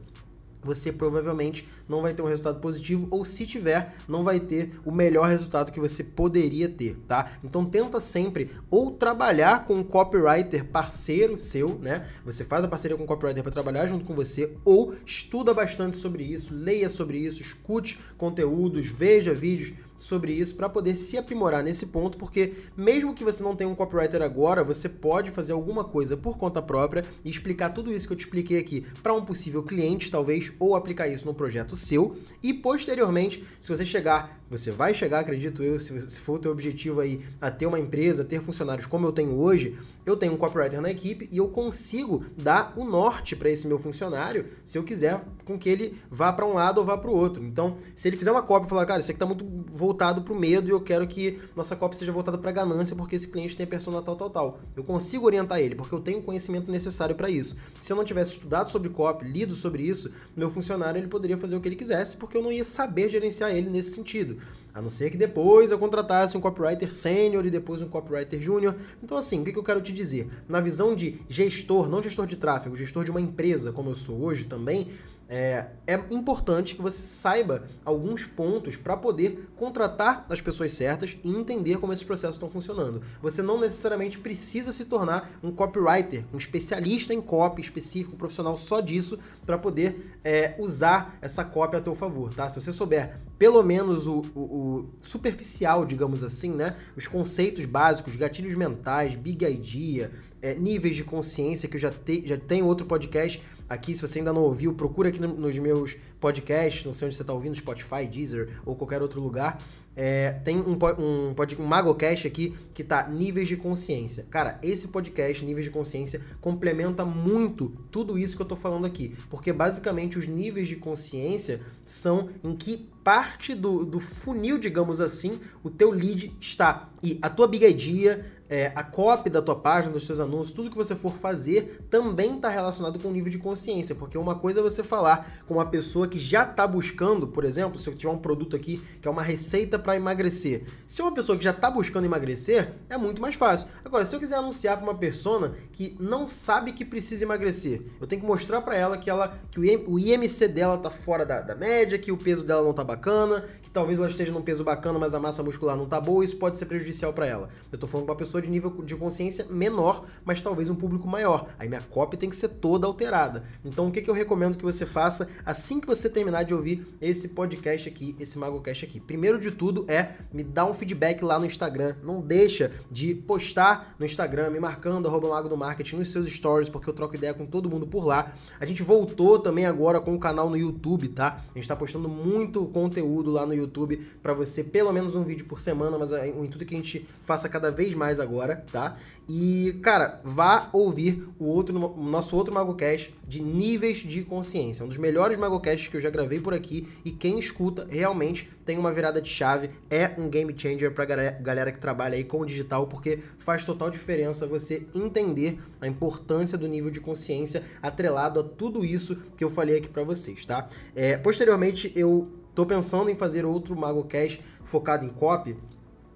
você 0.65 0.91
provavelmente 0.91 1.67
não 1.87 2.01
vai 2.01 2.13
ter 2.13 2.23
um 2.23 2.27
resultado 2.27 2.59
positivo 2.59 3.07
ou 3.11 3.23
se 3.23 3.45
tiver, 3.45 3.95
não 4.07 4.23
vai 4.23 4.39
ter 4.39 4.71
o 4.83 4.91
melhor 4.91 5.27
resultado 5.27 5.71
que 5.71 5.79
você 5.79 6.03
poderia 6.03 6.67
ter, 6.67 6.97
tá? 7.07 7.33
Então 7.43 7.63
tenta 7.63 7.99
sempre 7.99 8.49
ou 8.69 8.91
trabalhar 8.91 9.65
com 9.65 9.75
um 9.75 9.83
copywriter 9.83 10.65
parceiro 10.65 11.37
seu, 11.37 11.77
né? 11.81 12.07
Você 12.25 12.43
faz 12.43 12.65
a 12.65 12.67
parceria 12.67 12.97
com 12.97 13.03
um 13.03 13.07
copywriter 13.07 13.43
para 13.43 13.51
trabalhar 13.51 13.85
junto 13.85 14.03
com 14.03 14.15
você 14.15 14.57
ou 14.65 14.95
estuda 15.05 15.53
bastante 15.53 15.95
sobre 15.95 16.23
isso, 16.23 16.53
leia 16.53 16.89
sobre 16.89 17.19
isso, 17.19 17.41
escute 17.41 17.99
conteúdos, 18.17 18.87
veja 18.87 19.33
vídeos 19.33 19.73
sobre 19.97 20.33
isso 20.33 20.55
para 20.55 20.69
poder 20.69 20.95
se 20.95 21.17
aprimorar 21.17 21.63
nesse 21.63 21.87
ponto, 21.87 22.17
porque 22.17 22.53
mesmo 22.75 23.13
que 23.13 23.23
você 23.23 23.41
não 23.41 23.55
tenha 23.55 23.69
um 23.69 23.75
copywriter 23.75 24.21
agora, 24.21 24.63
você 24.63 24.89
pode 24.89 25.31
fazer 25.31 25.53
alguma 25.53 25.83
coisa 25.83 26.17
por 26.17 26.37
conta 26.37 26.61
própria 26.61 27.05
e 27.23 27.29
explicar 27.29 27.69
tudo 27.69 27.91
isso 27.91 28.07
que 28.07 28.13
eu 28.13 28.17
te 28.17 28.25
expliquei 28.25 28.59
aqui 28.59 28.85
para 29.01 29.13
um 29.13 29.23
possível 29.23 29.63
cliente, 29.63 30.11
talvez, 30.11 30.51
ou 30.59 30.75
aplicar 30.75 31.07
isso 31.07 31.25
no 31.25 31.33
projeto 31.33 31.75
seu. 31.75 32.15
E 32.41 32.53
posteriormente, 32.53 33.43
se 33.59 33.69
você 33.69 33.85
chegar, 33.85 34.39
você 34.49 34.71
vai 34.71 34.93
chegar, 34.93 35.19
acredito 35.19 35.63
eu, 35.63 35.79
se, 35.79 36.09
se 36.09 36.19
for 36.19 36.35
o 36.35 36.39
teu 36.39 36.51
objetivo 36.51 36.99
aí 36.99 37.21
a 37.41 37.49
ter 37.49 37.65
uma 37.65 37.79
empresa, 37.79 38.23
ter 38.23 38.41
funcionários 38.41 38.87
como 38.87 39.05
eu 39.05 39.11
tenho 39.11 39.35
hoje, 39.35 39.77
eu 40.05 40.15
tenho 40.15 40.33
um 40.33 40.37
copywriter 40.37 40.81
na 40.81 40.91
equipe 40.91 41.27
e 41.31 41.37
eu 41.37 41.47
consigo 41.47 42.25
dar 42.37 42.73
o 42.75 42.83
norte 42.83 43.35
para 43.35 43.49
esse 43.49 43.67
meu 43.67 43.79
funcionário, 43.79 44.45
se 44.63 44.77
eu 44.77 44.83
quiser 44.83 45.21
com 45.45 45.57
que 45.57 45.69
ele 45.69 45.97
vá 46.09 46.33
para 46.33 46.45
um 46.45 46.53
lado 46.53 46.79
ou 46.79 46.85
vá 46.85 46.97
para 46.97 47.09
o 47.09 47.15
outro. 47.15 47.43
Então, 47.43 47.77
se 47.95 48.07
ele 48.07 48.17
fizer 48.17 48.31
uma 48.31 48.41
cópia 48.41 48.65
e 48.65 48.69
falar, 48.69 48.85
cara, 48.85 48.99
isso 48.99 49.11
aqui 49.11 49.19
tá 49.19 49.25
muito 49.25 49.45
voltado 49.71 50.23
para 50.23 50.33
o 50.33 50.35
medo 50.35 50.67
e 50.67 50.71
eu 50.71 50.81
quero 50.81 51.07
que 51.07 51.39
nossa 51.55 51.75
cópia 51.75 51.97
seja 51.97 52.11
voltada 52.11 52.37
para 52.37 52.51
ganância 52.51 52.95
porque 52.95 53.15
esse 53.15 53.27
cliente 53.27 53.55
tem 53.55 53.63
a 53.63 53.67
persona 53.67 54.01
tal, 54.01 54.15
tal, 54.15 54.29
tal. 54.29 54.59
Eu 54.75 54.83
consigo 54.83 55.25
orientar 55.25 55.59
ele 55.59 55.75
porque 55.75 55.93
eu 55.93 55.99
tenho 55.99 56.19
o 56.19 56.23
conhecimento 56.23 56.71
necessário 56.71 57.15
para 57.15 57.29
isso. 57.29 57.55
Se 57.79 57.93
eu 57.93 57.95
não 57.95 58.03
tivesse 58.03 58.31
estudado 58.31 58.69
sobre 58.69 58.89
copy, 58.89 59.25
lido 59.25 59.53
sobre 59.53 59.83
isso, 59.83 60.11
meu 60.35 60.49
funcionário 60.49 60.99
ele 60.99 61.07
poderia 61.07 61.37
fazer 61.37 61.55
o 61.55 61.61
que 61.61 61.67
ele 61.67 61.75
quisesse 61.75 62.17
porque 62.17 62.35
eu 62.35 62.41
não 62.41 62.51
ia 62.51 62.65
saber 62.65 63.09
gerenciar 63.09 63.55
ele 63.55 63.69
nesse 63.69 63.91
sentido. 63.91 64.37
A 64.75 64.81
não 64.81 64.89
ser 64.89 65.09
que 65.09 65.15
depois 65.15 65.71
eu 65.71 65.79
contratasse 65.79 66.35
um 66.35 66.41
copywriter 66.41 66.91
sênior 66.91 67.45
e 67.45 67.49
depois 67.49 67.81
um 67.81 67.87
copywriter 67.87 68.41
júnior. 68.41 68.75
Então, 69.01 69.17
assim, 69.17 69.39
o 69.39 69.45
que 69.45 69.57
eu 69.57 69.63
quero 69.63 69.79
te 69.79 69.93
dizer? 69.93 70.27
Na 70.49 70.59
visão 70.59 70.93
de 70.93 71.21
gestor, 71.29 71.87
não 71.87 72.03
gestor 72.03 72.25
de 72.25 72.35
tráfego, 72.35 72.75
gestor 72.75 73.05
de 73.05 73.09
uma 73.09 73.21
empresa, 73.21 73.71
como 73.71 73.91
eu 73.91 73.95
sou 73.95 74.21
hoje 74.21 74.43
também, 74.43 74.89
é, 75.27 75.69
é, 75.87 75.95
importante 76.11 76.75
que 76.75 76.81
você 76.81 77.01
saiba 77.01 77.63
alguns 77.83 78.25
pontos 78.25 78.75
para 78.75 78.95
poder 78.95 79.49
contratar 79.55 80.25
as 80.29 80.39
pessoas 80.39 80.73
certas 80.73 81.17
e 81.23 81.29
entender 81.29 81.77
como 81.77 81.91
esses 81.91 82.03
processos 82.03 82.35
estão 82.35 82.49
funcionando. 82.49 83.01
Você 83.21 83.41
não 83.41 83.59
necessariamente 83.59 84.19
precisa 84.19 84.71
se 84.71 84.85
tornar 84.85 85.31
um 85.41 85.51
copywriter, 85.51 86.25
um 86.33 86.37
especialista 86.37 87.13
em 87.13 87.21
copy 87.21 87.61
específico, 87.61 88.15
um 88.15 88.17
profissional 88.17 88.55
só 88.55 88.79
disso, 88.79 89.17
para 89.45 89.57
poder 89.57 90.17
é, 90.23 90.55
usar 90.59 91.17
essa 91.21 91.43
copy 91.43 91.75
a 91.75 91.81
teu 91.81 91.95
favor, 91.95 92.33
tá? 92.33 92.49
Se 92.49 92.61
você 92.61 92.71
souber 92.71 93.17
pelo 93.37 93.61
menos 93.63 94.07
o, 94.07 94.21
o, 94.33 94.39
o, 94.39 94.89
superficial, 95.01 95.85
digamos 95.85 96.23
assim, 96.23 96.51
né? 96.51 96.75
Os 96.95 97.07
conceitos 97.07 97.65
básicos, 97.65 98.15
gatilhos 98.15 98.55
mentais, 98.55 99.15
big 99.15 99.43
idea, 99.43 100.11
é, 100.41 100.55
níveis 100.55 100.95
de 100.95 101.03
consciência, 101.03 101.67
que 101.67 101.75
eu 101.75 101.79
já, 101.79 101.91
te, 101.91 102.25
já 102.25 102.37
tenho 102.37 102.65
outro 102.65 102.85
podcast 102.85 103.41
aqui, 103.69 103.95
se 103.95 104.01
você 104.01 104.19
ainda 104.19 104.33
não 104.33 104.43
ouviu, 104.43 104.73
procura 104.73 105.09
aqui 105.09 105.19
no, 105.19 105.27
nos 105.27 105.57
meus 105.57 105.95
podcasts, 106.19 106.85
não 106.85 106.93
sei 106.93 107.07
onde 107.07 107.15
você 107.15 107.23
está 107.23 107.33
ouvindo, 107.33 107.55
Spotify, 107.55 108.05
Deezer 108.05 108.59
ou 108.65 108.75
qualquer 108.75 109.01
outro 109.01 109.21
lugar. 109.21 109.61
é, 109.95 110.31
tem 110.43 110.57
um, 110.57 110.71
um, 110.71 110.77
um, 110.99 111.35
um 111.59 111.65
MagoCast 111.65 112.27
aqui 112.27 112.53
que 112.73 112.83
tá 112.83 113.07
níveis 113.07 113.47
de 113.47 113.55
consciência. 113.55 114.25
Cara, 114.29 114.59
esse 114.61 114.89
podcast, 114.89 115.43
níveis 115.45 115.65
de 115.65 115.71
consciência, 115.71 116.21
complementa 116.41 117.05
muito 117.05 117.69
tudo 117.89 118.17
isso 118.17 118.35
que 118.35 118.41
eu 118.41 118.47
tô 118.47 118.55
falando 118.55 118.85
aqui. 118.85 119.15
Porque 119.29 119.53
basicamente 119.53 120.17
os 120.17 120.27
níveis 120.27 120.67
de 120.67 120.75
consciência 120.75 121.61
são 121.83 122.29
em 122.43 122.55
que 122.55 122.89
parte 123.05 123.53
do, 123.53 123.85
do 123.85 123.99
funil, 123.99 124.57
digamos 124.57 124.99
assim, 124.99 125.39
o 125.63 125.69
teu 125.69 125.91
lead 125.91 126.35
está. 126.41 126.89
E 127.03 127.19
a 127.21 127.29
tua 127.29 127.47
big 127.47 127.63
idea, 127.63 128.25
é, 128.49 128.71
a 128.75 128.83
copy 128.83 129.29
da 129.29 129.41
tua 129.41 129.55
página, 129.55 129.93
dos 129.93 130.07
seus 130.07 130.19
anúncios, 130.19 130.51
tudo 130.51 130.71
que 130.71 130.75
você 130.75 130.95
for 130.95 131.13
fazer 131.13 131.85
também 131.87 132.35
está 132.35 132.49
relacionado 132.49 132.99
com 132.99 133.09
o 133.09 133.11
nível 133.11 133.29
de 133.29 133.37
consciência. 133.37 133.93
Porque 133.93 134.17
uma 134.17 134.33
coisa 134.33 134.59
é 134.59 134.63
você 134.63 134.81
falar 134.81 135.43
com 135.47 135.55
uma 135.55 135.67
pessoa 135.67 136.07
que 136.07 136.17
já 136.17 136.43
está 136.43 136.65
buscando, 136.65 137.27
por 137.27 137.43
exemplo, 137.43 137.77
se 137.77 137.87
eu 137.87 137.95
tiver 137.95 138.11
um 138.11 138.17
produto 138.17 138.55
aqui 138.55 138.81
que 138.99 139.07
é 139.07 139.11
uma 139.11 139.21
receita 139.21 139.77
para 139.77 139.95
emagrecer. 139.95 140.63
Se 140.87 140.99
é 141.01 141.03
uma 141.03 141.13
pessoa 141.13 141.37
que 141.37 141.43
já 141.43 141.51
está 141.51 141.69
buscando 141.69 142.05
emagrecer, 142.05 142.73
é 142.89 142.97
muito 142.97 143.21
mais 143.21 143.35
fácil. 143.35 143.67
Agora, 143.83 144.03
se 144.03 144.15
eu 144.15 144.19
quiser 144.19 144.37
anunciar 144.37 144.77
para 144.77 144.83
uma 144.83 144.95
pessoa 144.95 145.53
que 145.71 145.95
não 145.99 146.27
sabe 146.27 146.71
que 146.71 146.83
precisa 146.83 147.23
emagrecer, 147.23 147.83
eu 148.01 148.07
tenho 148.07 148.21
que 148.21 148.27
mostrar 148.27 148.61
para 148.61 148.75
ela 148.75 148.97
que 148.97 149.11
ela 149.11 149.37
que 149.51 149.59
o 149.59 149.99
IMC 149.99 150.47
dela 150.47 150.75
está 150.75 150.89
fora 150.89 151.23
da, 151.23 151.39
da 151.41 151.53
média, 151.53 151.99
que 151.99 152.11
o 152.11 152.17
peso 152.17 152.43
dela 152.43 152.63
não 152.63 152.71
está 152.71 152.83
bacana, 152.95 153.43
que 153.61 153.69
talvez 153.69 153.99
ela 153.99 154.07
esteja 154.07 154.31
num 154.31 154.41
peso 154.41 154.63
bacana, 154.63 154.97
mas 154.97 155.13
a 155.13 155.19
massa 155.19 155.43
muscular 155.43 155.75
não 155.75 155.85
tá 155.85 155.99
boa, 155.99 156.23
isso 156.23 156.37
pode 156.37 156.55
ser 156.55 156.65
prejudicial 156.65 157.11
para 157.13 157.27
ela. 157.27 157.49
Eu 157.71 157.77
tô 157.77 157.85
falando 157.85 158.05
pra 158.05 158.13
uma 158.13 158.17
pessoa 158.17 158.41
de 158.41 158.49
nível 158.49 158.71
de 158.83 158.95
consciência 158.95 159.45
menor, 159.49 160.05
mas 160.23 160.41
talvez 160.41 160.69
um 160.69 160.75
público 160.75 161.07
maior. 161.07 161.47
Aí 161.59 161.67
minha 161.67 161.81
copy 161.81 162.17
tem 162.17 162.29
que 162.29 162.35
ser 162.35 162.47
toda 162.47 162.87
alterada. 162.87 163.43
Então 163.63 163.87
o 163.87 163.91
que, 163.91 164.01
que 164.01 164.09
eu 164.09 164.13
recomendo 164.13 164.57
que 164.57 164.63
você 164.63 164.85
faça 164.85 165.27
assim 165.45 165.79
que 165.79 165.87
você 165.87 166.09
terminar 166.09 166.43
de 166.43 166.53
ouvir 166.53 166.87
esse 167.01 167.29
podcast 167.29 167.87
aqui, 167.89 168.15
esse 168.19 168.37
MagoCast 168.39 168.85
aqui? 168.85 168.99
Primeiro 168.99 169.39
de 169.39 169.51
tudo 169.51 169.85
é 169.87 170.15
me 170.31 170.43
dar 170.43 170.65
um 170.65 170.73
feedback 170.73 171.21
lá 171.23 171.37
no 171.37 171.45
Instagram. 171.45 171.95
Não 172.01 172.21
deixa 172.21 172.71
de 172.89 173.13
postar 173.13 173.95
no 173.99 174.05
Instagram, 174.05 174.49
me 174.49 174.59
marcando 174.59 175.07
arroba 175.07 175.27
Mago 175.27 175.49
do 175.49 175.57
Marketing 175.57 175.97
nos 175.97 176.11
seus 176.11 176.27
stories, 176.27 176.69
porque 176.69 176.89
eu 176.89 176.93
troco 176.93 177.15
ideia 177.15 177.33
com 177.33 177.45
todo 177.45 177.69
mundo 177.69 177.85
por 177.85 178.05
lá. 178.05 178.33
A 178.59 178.65
gente 178.65 178.81
voltou 178.83 179.37
também 179.39 179.65
agora 179.65 179.99
com 179.99 180.15
o 180.15 180.19
canal 180.19 180.49
no 180.49 180.55
YouTube, 180.55 181.09
tá? 181.09 181.41
A 181.53 181.57
gente 181.57 181.67
tá 181.67 181.75
postando 181.75 182.07
muito 182.07 182.65
conteúdo 182.67 182.84
lá 183.31 183.45
no 183.45 183.53
YouTube 183.53 183.97
para 184.21 184.33
você, 184.33 184.63
pelo 184.63 184.91
menos 184.91 185.15
um 185.15 185.23
vídeo 185.23 185.45
por 185.45 185.59
semana, 185.59 185.97
mas 185.97 186.11
o 186.11 186.43
intuito 186.43 186.63
é 186.63 186.67
que 186.67 186.73
a 186.73 186.77
gente 186.77 187.07
faça 187.21 187.49
cada 187.49 187.71
vez 187.71 187.93
mais 187.93 188.19
agora, 188.19 188.65
tá? 188.71 188.95
E, 189.27 189.79
cara, 189.81 190.21
vá 190.23 190.69
ouvir 190.71 191.27
o 191.39 191.45
outro 191.45 191.75
o 191.75 192.03
nosso 192.03 192.35
outro 192.35 192.53
MagoCast 192.53 193.13
de 193.27 193.41
níveis 193.41 193.97
de 193.97 194.23
consciência. 194.23 194.85
Um 194.85 194.87
dos 194.87 194.97
melhores 194.97 195.37
MagoCasts 195.37 195.87
que 195.87 195.97
eu 195.97 196.01
já 196.01 196.09
gravei 196.09 196.39
por 196.39 196.53
aqui 196.53 196.87
e 197.03 197.11
quem 197.11 197.39
escuta 197.39 197.87
realmente 197.89 198.49
tem 198.65 198.77
uma 198.77 198.91
virada 198.91 199.21
de 199.21 199.29
chave, 199.29 199.69
é 199.89 200.11
um 200.17 200.27
game 200.27 200.53
changer 200.57 200.91
pra 200.91 201.05
galera 201.05 201.71
que 201.71 201.79
trabalha 201.79 202.15
aí 202.15 202.23
com 202.23 202.39
o 202.39 202.45
digital, 202.45 202.87
porque 202.87 203.19
faz 203.37 203.63
total 203.63 203.91
diferença 203.91 204.47
você 204.47 204.87
entender 204.93 205.59
a 205.79 205.87
importância 205.87 206.57
do 206.57 206.67
nível 206.67 206.89
de 206.89 206.99
consciência 206.99 207.63
atrelado 207.81 208.39
a 208.39 208.43
tudo 208.43 208.83
isso 208.83 209.15
que 209.37 209.43
eu 209.43 209.49
falei 209.49 209.77
aqui 209.77 209.89
para 209.89 210.03
vocês, 210.03 210.45
tá? 210.45 210.67
É, 210.95 211.15
posteriormente 211.17 211.91
eu 211.95 212.27
Tô 212.55 212.65
pensando 212.65 213.09
em 213.09 213.15
fazer 213.15 213.45
outro 213.45 213.75
MagoCast 213.75 214.41
focado 214.63 215.05
em 215.05 215.09
copy, 215.09 215.57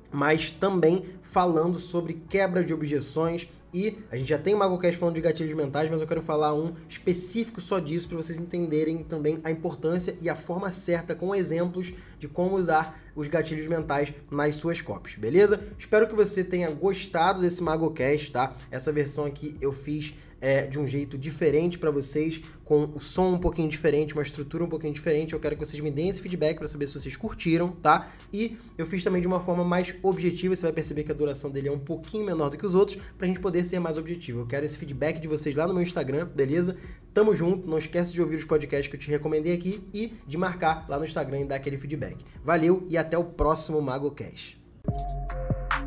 mas 0.09 0.49
também 0.49 1.03
falando 1.21 1.77
sobre 1.77 2.13
quebra 2.29 2.63
de 2.63 2.73
objeções 2.73 3.47
e 3.71 3.99
a 4.09 4.15
gente 4.15 4.29
já 4.29 4.37
tem 4.37 4.55
o 4.55 4.57
MagoCast 4.57 4.97
falando 4.97 5.15
de 5.15 5.21
gatilhos 5.21 5.53
mentais, 5.53 5.91
mas 5.91 6.01
eu 6.01 6.07
quero 6.07 6.21
falar 6.21 6.55
um 6.55 6.73
específico 6.87 7.61
só 7.61 7.77
disso 7.77 8.07
para 8.07 8.17
vocês 8.17 8.39
entenderem 8.39 9.03
também 9.03 9.39
a 9.43 9.51
importância 9.51 10.15
e 10.19 10.27
a 10.29 10.35
forma 10.35 10.71
certa 10.71 11.13
com 11.13 11.35
exemplos 11.35 11.93
de 12.17 12.27
como 12.27 12.55
usar 12.55 12.99
os 13.15 13.27
gatilhos 13.27 13.67
mentais 13.67 14.13
nas 14.31 14.55
suas 14.55 14.81
copies, 14.81 15.15
beleza? 15.15 15.61
Espero 15.77 16.07
que 16.07 16.15
você 16.15 16.43
tenha 16.43 16.71
gostado 16.71 17.41
desse 17.41 17.61
MagoCast, 17.61 18.31
tá? 18.31 18.55
Essa 18.71 18.91
versão 18.91 19.25
aqui 19.25 19.55
eu 19.61 19.71
fiz 19.71 20.15
é, 20.41 20.65
de 20.65 20.79
um 20.79 20.87
jeito 20.87 21.17
diferente 21.17 21.77
para 21.77 21.91
vocês, 21.91 22.41
com 22.63 22.83
o 22.95 22.99
som 22.99 23.33
um 23.33 23.39
pouquinho 23.39 23.67
diferente, 23.67 24.13
uma 24.13 24.21
estrutura 24.21 24.63
um 24.63 24.69
pouquinho 24.69 24.93
diferente. 24.93 25.33
Eu 25.33 25.39
quero 25.39 25.55
que 25.55 25.65
vocês 25.65 25.81
me 25.81 25.89
deem 25.89 26.09
esse 26.09 26.21
feedback 26.21 26.57
para 26.57 26.67
saber 26.67 26.87
se 26.87 26.99
vocês 26.99 27.15
curtiram, 27.15 27.69
tá? 27.69 28.09
E 28.31 28.57
eu 28.77 28.85
fiz 28.85 29.03
também 29.03 29.21
de 29.21 29.27
uma 29.27 29.39
forma 29.39 29.63
mais 29.63 29.93
objetiva, 30.03 30.55
você 30.55 30.63
vai 30.63 30.71
perceber 30.71 31.03
que 31.03 31.11
a 31.11 31.15
duração 31.15 31.49
dele 31.49 31.67
é 31.67 31.71
um 31.71 31.79
pouquinho 31.79 32.25
menor 32.25 32.49
do 32.49 32.57
que 32.57 32.65
os 32.65 32.75
outros, 32.75 32.99
pra 33.17 33.27
gente 33.27 33.39
poder 33.39 33.63
ser 33.63 33.79
mais 33.79 33.97
objetivo. 33.97 34.41
Eu 34.41 34.45
quero 34.45 34.65
esse 34.65 34.77
feedback 34.77 35.19
de 35.19 35.27
vocês 35.27 35.55
lá 35.55 35.67
no 35.67 35.73
meu 35.73 35.83
Instagram, 35.83 36.27
beleza? 36.27 36.77
Tamo 37.13 37.35
junto, 37.35 37.67
não 37.67 37.77
esquece 37.77 38.13
de 38.13 38.21
ouvir 38.21 38.35
os 38.35 38.45
podcasts 38.45 38.87
que 38.87 38.95
eu 38.95 38.99
te 38.99 39.09
recomendei 39.09 39.53
aqui 39.53 39.83
e 39.93 40.13
de 40.27 40.37
marcar 40.37 40.85
lá 40.87 40.99
no 40.99 41.05
Instagram 41.05 41.41
e 41.41 41.45
dar 41.45 41.55
aquele 41.55 41.77
feedback. 41.77 42.17
Valeu 42.43 42.85
e 42.87 42.97
até 42.97 43.17
o 43.17 43.23
próximo 43.23 43.81
MagoCast. 43.81 44.59